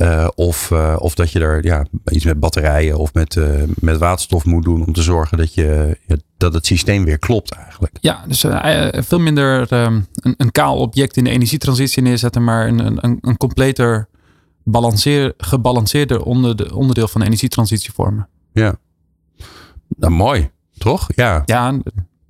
[0.00, 3.98] Uh, of, uh, of dat je er ja, iets met batterijen of met, uh, met
[3.98, 5.98] waterstof moet doen om te zorgen dat, je,
[6.36, 7.96] dat het systeem weer klopt eigenlijk.
[8.00, 8.44] Ja, dus
[8.92, 13.36] veel minder um, een, een, kaal object in de energietransitie neerzetten, maar een, een, een
[13.36, 14.08] completer
[14.64, 18.28] balanceer, gebalanceerder onder de, onderdeel van de energietransitie vormen.
[18.52, 18.74] Ja,
[19.88, 21.06] nou mooi, toch?
[21.14, 21.42] Ja.
[21.44, 21.78] Ja,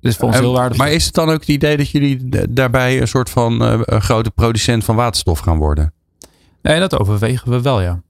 [0.01, 0.85] is voor ons heel waardevol.
[0.85, 4.83] Maar is het dan ook het idee dat jullie daarbij een soort van grote producent
[4.83, 5.93] van waterstof gaan worden?
[6.61, 8.01] Nee, dat overwegen we wel, ja.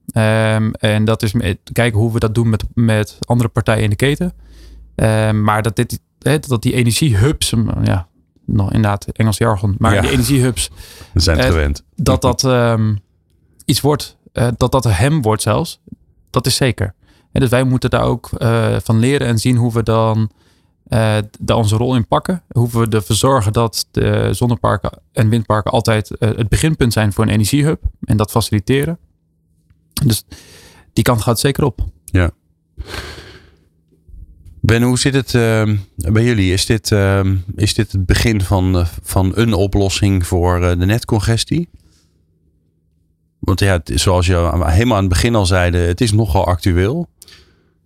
[0.56, 1.32] Um, en dat is
[1.72, 4.32] kijken hoe we dat doen met, met andere partijen in de keten.
[4.94, 6.00] Um, maar dat, dit,
[6.48, 8.08] dat die energiehubs, ja,
[8.46, 10.00] nog inderdaad Engels jargon, maar ja.
[10.00, 10.70] die energiehubs.
[11.12, 11.84] We zijn het uh, gewend.
[11.96, 13.00] Dat dat um,
[13.64, 15.80] iets wordt, uh, dat dat hem wordt zelfs,
[16.30, 16.94] dat is zeker.
[17.32, 20.30] En dus wij moeten daar ook uh, van leren en zien hoe we dan
[20.92, 22.42] uh, daar onze rol in pakken.
[22.48, 27.24] Hoe we ervoor zorgen dat de zonneparken en windparken altijd uh, het beginpunt zijn voor
[27.24, 27.82] een energiehub.
[28.04, 28.98] En dat faciliteren.
[30.04, 30.24] Dus
[30.92, 31.84] die kant gaat zeker op.
[32.04, 32.30] Ja.
[34.60, 36.52] Ben, hoe zit het uh, bij jullie?
[36.52, 36.90] Is dit,
[37.54, 41.68] is dit het begin van, van een oplossing voor de netcongestie?
[43.38, 47.08] Want ja, zoals je helemaal aan het begin al zeiden, het is nogal actueel.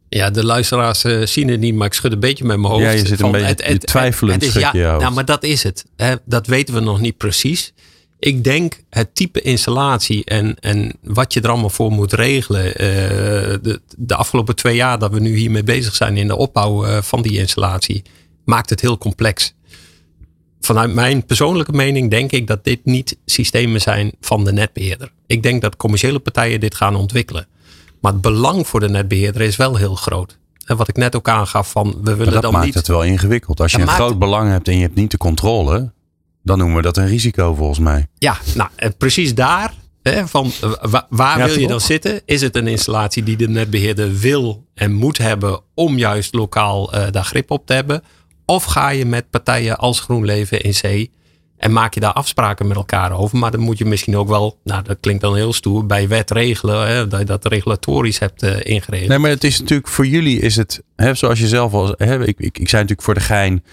[0.09, 2.85] Ja, de luisteraars uh, zien het niet, maar ik schud een beetje met mijn hoofd.
[2.85, 5.43] Ja, je zit een beetje het, het, twijfelend het, het is, ja, Nou, maar dat
[5.43, 5.85] is het.
[5.97, 6.15] Hè?
[6.25, 7.73] Dat weten we nog niet precies.
[8.19, 12.67] Ik denk het type installatie en, en wat je er allemaal voor moet regelen.
[12.67, 12.77] Uh,
[13.63, 17.03] de, de afgelopen twee jaar dat we nu hiermee bezig zijn in de opbouw uh,
[17.03, 18.03] van die installatie,
[18.45, 19.55] maakt het heel complex.
[20.61, 25.13] Vanuit mijn persoonlijke mening denk ik dat dit niet systemen zijn van de netbeheerder.
[25.27, 27.47] Ik denk dat commerciële partijen dit gaan ontwikkelen.
[28.07, 30.39] Maar het belang voor de netbeheerder is wel heel groot.
[30.65, 32.75] En wat ik net ook aangaf van we willen maar dat dan maakt niet.
[32.75, 33.61] het wel ingewikkeld.
[33.61, 35.93] Als je een groot belang hebt en je hebt niet de controle,
[36.43, 38.07] dan noemen we dat een risico volgens mij.
[38.19, 39.75] Ja, nou precies daar.
[40.03, 42.21] Hè, van, waar, waar Ja, wil je dan zitten?
[42.25, 47.11] Is het een installatie die de netbeheerder wil en moet hebben om juist lokaal eh,
[47.11, 48.03] daar grip op te hebben?
[48.45, 51.13] Of ga je met partijen als GroenLeven in zee
[51.67, 53.39] en maak je daar afspraken met elkaar over?
[53.39, 56.31] Maar dan moet je misschien ook wel, nou dat klinkt dan heel stoer, bij wet
[56.31, 59.09] regelen, hè, dat je dat regulatorisch hebt ingeregeld.
[59.09, 62.27] Nee, maar het is natuurlijk voor jullie is het, hè, zoals je zelf al, hè,
[62.27, 63.65] ik, ik, ik zei natuurlijk voor de gein,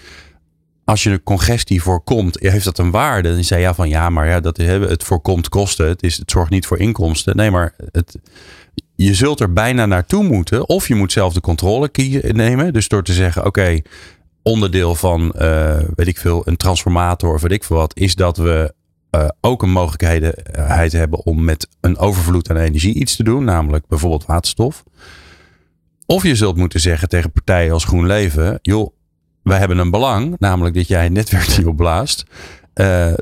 [0.84, 3.34] als je een congestie voorkomt, heeft dat een waarde?
[3.34, 6.50] Dan zei ja van ja, maar ja, dat, het voorkomt kosten, het, is, het zorgt
[6.50, 7.36] niet voor inkomsten.
[7.36, 8.18] Nee, maar het,
[8.94, 11.90] je zult er bijna naartoe moeten, of je moet zelf de controle
[12.32, 12.72] nemen.
[12.72, 13.80] Dus door te zeggen, oké,
[14.44, 18.36] onderdeel van, eh, weet ik veel, een transformator of weet ik veel wat, is dat
[18.36, 18.74] we
[19.10, 23.86] uh, ook een mogelijkheid hebben om met een overvloed aan energie iets te doen, namelijk
[23.86, 24.84] bijvoorbeeld waterstof.
[26.06, 28.94] Of je zult moeten zeggen tegen partijen als GroenLeven, joh,
[29.42, 32.24] wij hebben een belang, namelijk dat jij het netwerk niet opblaast.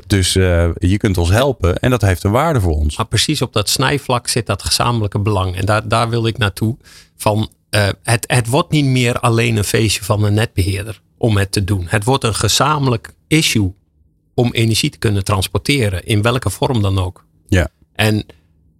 [0.07, 2.97] Dus je kunt ons helpen en dat heeft een waarde voor ons.
[2.97, 5.55] Maar precies op dat snijvlak zit dat gezamenlijke belang.
[5.55, 6.77] En daar, daar wil ik naartoe.
[7.17, 7.49] Van,
[8.03, 11.85] het, het wordt niet meer alleen een feestje van een netbeheerder om het te doen.
[11.87, 13.73] Het wordt een gezamenlijk issue
[14.33, 17.25] om energie te kunnen transporteren, in welke vorm dan ook.
[17.47, 17.67] Ja.
[17.93, 18.25] En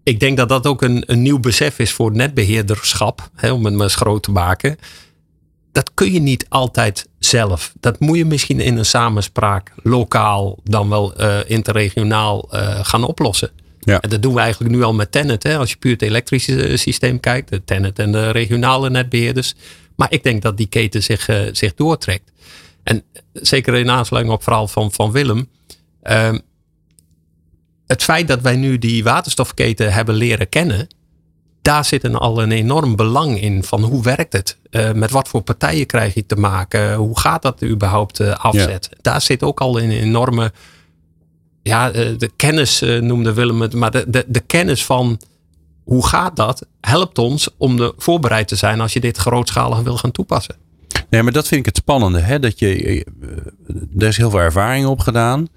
[0.04, 3.74] ik denk dat dat ook een, een nieuw besef is voor netbeheerderschap, hè, om het
[3.74, 4.78] maar eens groot te maken.
[5.72, 7.74] Dat kun je niet altijd zelf.
[7.80, 13.52] Dat moet je misschien in een samenspraak lokaal, dan wel uh, interregionaal uh, gaan oplossen.
[13.86, 14.00] Ja.
[14.00, 15.44] En dat doen we eigenlijk nu al met Tennet.
[15.44, 15.58] Hè.
[15.58, 19.54] Als je puur het elektrische systeem kijkt, de Tennet en de regionale netbeheerders.
[19.96, 22.32] Maar ik denk dat die keten zich, uh, zich doortrekt.
[22.84, 23.04] En
[23.34, 25.50] zeker in aansluiting op het verhaal van, van Willem.
[26.02, 26.40] Ehm,
[27.88, 30.88] het feit dat wij nu die waterstofketen hebben leren kennen,
[31.62, 34.58] daar zit een, al een enorm belang in van hoe werkt het?
[34.72, 36.94] Uh, met wat voor partijen krijg je te maken?
[36.94, 38.90] Hoe gaat dat überhaupt afzet?
[39.02, 40.52] Daar zit ook al een enorme,
[41.64, 45.20] ja, uh, de kennis noemde Willem het, maar de, de, de kennis van
[45.84, 49.98] hoe gaat dat, helpt ons om er voorbereid te zijn als je dit grootschalig wil
[49.98, 50.56] gaan toepassen.
[51.10, 52.20] Nee, maar dat vind ik het spannende.
[52.20, 52.40] Hè?
[52.40, 53.06] Dat je,
[53.98, 55.48] er is heel veel ervaring op gedaan.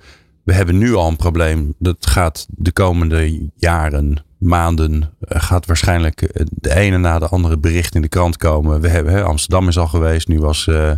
[0.43, 1.75] We hebben nu al een probleem.
[1.79, 7.59] Dat gaat de komende jaren, maanden, eh, gaat waarschijnlijk eh, de ene na de andere
[7.59, 8.81] bericht in de krant komen.
[8.81, 10.29] We hebben, hè, Amsterdam is al geweest.
[10.29, 10.93] Nu was uh,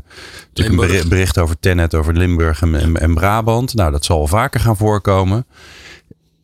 [0.55, 3.75] natuurlijk een bericht over Tennet, over Limburg en, en, en Brabant.
[3.75, 5.47] Nou, dat zal vaker gaan voorkomen.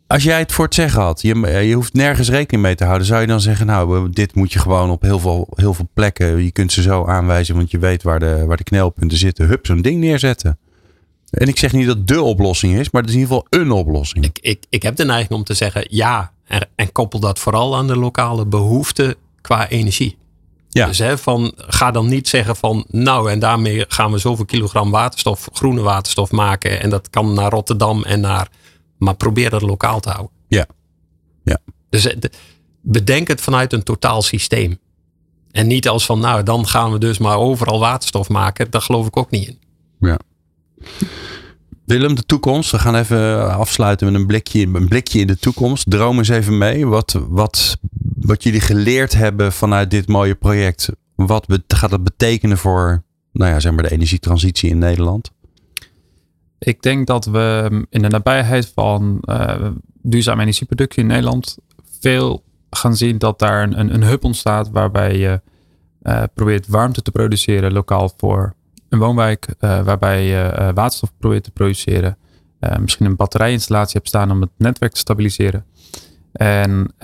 [0.07, 1.35] Als jij het voor het zeggen had, je,
[1.67, 4.59] je hoeft nergens rekening mee te houden, zou je dan zeggen, nou, dit moet je
[4.59, 8.03] gewoon op heel veel, heel veel plekken, je kunt ze zo aanwijzen, want je weet
[8.03, 10.59] waar de, waar de knelpunten zitten, hup, zo'n ding neerzetten.
[11.35, 13.71] En ik zeg niet dat de oplossing is, maar het is in ieder geval een
[13.71, 14.25] oplossing.
[14.25, 17.77] Ik, ik, ik heb de neiging om te zeggen ja, en, en koppel dat vooral
[17.77, 20.17] aan de lokale behoefte qua energie.
[20.69, 20.87] Ja.
[20.87, 24.91] Dus hè, van, ga dan niet zeggen van nou en daarmee gaan we zoveel kilogram
[24.91, 28.49] waterstof, groene waterstof maken en dat kan naar Rotterdam en naar
[28.99, 30.33] maar probeer dat lokaal te houden.
[30.49, 30.67] Ja.
[31.45, 31.59] ja.
[31.89, 32.17] Dus eh,
[32.81, 34.79] bedenk het vanuit een totaal systeem.
[35.51, 38.71] En niet als van, nou, dan gaan we dus maar overal waterstof maken.
[38.71, 39.59] Daar geloof ik ook niet in.
[40.01, 40.19] Ja.
[41.85, 42.71] Willem, de toekomst.
[42.71, 45.91] We gaan even afsluiten met een blikje, een blikje in de toekomst.
[45.91, 46.87] Droom eens even mee.
[46.87, 47.77] Wat, wat,
[48.21, 50.89] wat jullie geleerd hebben vanuit dit mooie project.
[51.15, 55.33] Wat gaat dat betekenen voor nou ja, zeg maar de energietransitie in Nederland?
[56.59, 59.71] Ik denk dat we in de nabijheid van uh,
[60.03, 61.59] duurzame energieproductie in Nederland
[62.01, 65.41] veel gaan zien dat daar een, een hub ontstaat waarbij je
[66.03, 68.55] uh, probeert warmte te produceren lokaal voor
[68.95, 72.17] een woonwijk, uh, waarbij je waterstof probeert te produceren.
[72.81, 75.65] misschien een batterijinstallatie hebt staan om het netwerk te stabiliseren.
[76.33, 76.95] En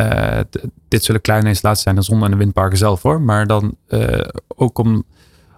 [0.88, 3.20] dit zullen kleine installaties zijn, de zon- en de windparken zelf hoor.
[3.20, 3.76] Maar dan
[4.56, 5.04] ook om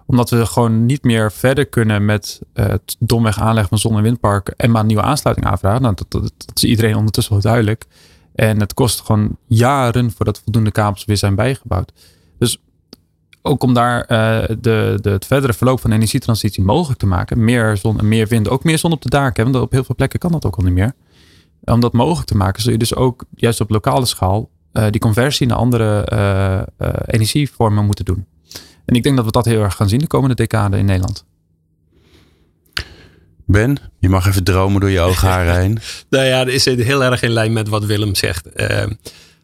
[0.05, 4.53] omdat we gewoon niet meer verder kunnen met het domweg aanleggen van zon- en windparken
[4.57, 5.81] en maar een nieuwe aansluiting aanvragen.
[5.81, 7.85] Nou, dat, dat, is iedereen ondertussen wel duidelijk.
[8.35, 11.93] En het kost gewoon jaren voordat voldoende kabels weer zijn bijgebouwd.
[12.37, 12.57] Dus
[13.45, 17.43] ook om daar uh, de, de, het verdere verloop van de energietransitie mogelijk te maken.
[17.43, 18.49] Meer zon en meer wind.
[18.49, 19.43] Ook meer zon op de daken.
[19.43, 20.93] Want op heel veel plekken kan dat ook al niet meer.
[21.63, 25.01] Om dat mogelijk te maken zul je dus ook juist op lokale schaal uh, die
[25.01, 26.67] conversie naar andere
[27.05, 28.25] energievormen moeten doen.
[28.85, 31.25] En ik denk dat we dat heel erg gaan zien de komende decade in Nederland.
[33.45, 35.79] Ben, je mag even dromen door je oogharen heen.
[36.09, 38.47] nou ja, dat is heel erg in lijn met wat Willem zegt.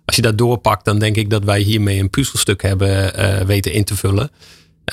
[0.10, 3.74] Als je dat doorpakt, dan denk ik dat wij hiermee een puzzelstuk hebben uh, weten
[3.74, 4.32] in te vullen.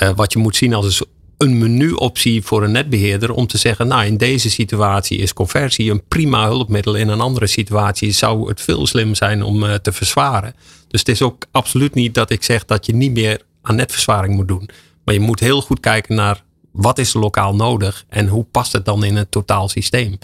[0.03, 1.03] Uh, wat je moet zien als
[1.37, 6.03] een menuoptie voor een netbeheerder om te zeggen, nou in deze situatie is conversie een
[6.09, 6.95] prima hulpmiddel.
[6.95, 10.55] In een andere situatie zou het veel slim zijn om te verzwaren.
[10.89, 14.35] Dus het is ook absoluut niet dat ik zeg dat je niet meer aan netverzwaring
[14.35, 14.69] moet doen.
[15.05, 18.85] Maar je moet heel goed kijken naar wat is lokaal nodig en hoe past het
[18.85, 20.19] dan in het totaal systeem.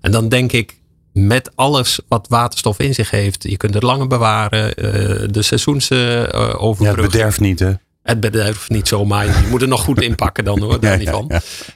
[0.00, 0.77] En dan denk ik
[1.26, 3.42] met alles wat waterstof in zich heeft.
[3.42, 4.84] Je kunt het langer bewaren.
[4.84, 6.84] Uh, de seizoensoverbruggen.
[6.84, 7.72] ja, het bederft niet hè?
[8.02, 9.26] Het bederft niet zomaar.
[9.26, 10.80] Je moet er nog goed inpakken dan hoor.
[10.80, 11.30] Daar niet van.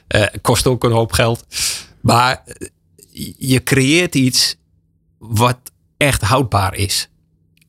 [0.07, 1.45] Uh, kost ook een hoop geld.
[2.01, 2.43] Maar
[3.37, 4.55] je creëert iets
[5.17, 5.57] wat
[5.97, 7.09] echt houdbaar is.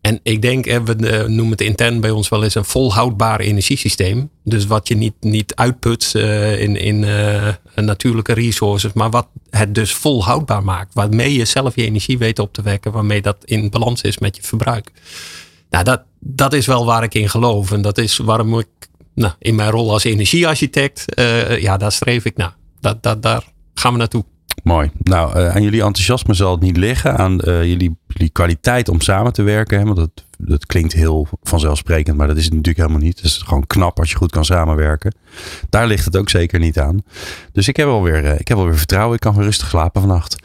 [0.05, 4.31] En ik denk, we eh, noemen het intern bij ons wel eens een volhoudbaar energiesysteem.
[4.43, 9.75] Dus wat je niet, niet uitput uh, in, in uh, natuurlijke resources, maar wat het
[9.75, 10.95] dus volhoudbaar maakt.
[10.95, 14.37] Waarmee je zelf je energie weet op te wekken, waarmee dat in balans is met
[14.37, 14.91] je verbruik.
[15.71, 17.73] Nou, dat, dat is wel waar ik in geloof.
[17.73, 18.69] En dat is waarom ik
[19.15, 21.05] nou, in mijn rol als energiearchitect,
[21.61, 22.57] ja, daar streef ik naar.
[22.81, 23.45] Dat, dat, daar
[23.75, 24.25] gaan we naartoe.
[24.63, 24.91] Mooi.
[25.03, 27.17] Nou, uh, aan jullie enthousiasme zal het niet liggen.
[27.17, 29.79] Aan uh, jullie, jullie, kwaliteit om samen te werken.
[29.79, 29.85] Hè?
[29.85, 33.17] Want dat, dat klinkt heel vanzelfsprekend, maar dat is het natuurlijk helemaal niet.
[33.17, 35.15] Het is gewoon knap als je goed kan samenwerken.
[35.69, 37.03] Daar ligt het ook zeker niet aan.
[37.53, 39.15] Dus ik heb alweer, uh, ik heb alweer vertrouwen.
[39.15, 40.37] Ik kan weer rustig slapen vannacht.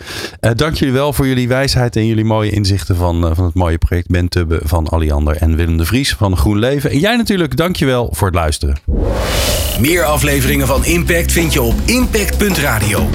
[0.55, 4.07] dank jullie wel voor jullie wijsheid en jullie mooie inzichten van, van het mooie project
[4.07, 6.91] Ben Tubbe van Alliander en Willem de Vries van Groen Leven.
[6.91, 8.77] En jij natuurlijk, dank je wel voor het luisteren.
[9.79, 13.07] Meer afleveringen van Impact vind je op impact.radio.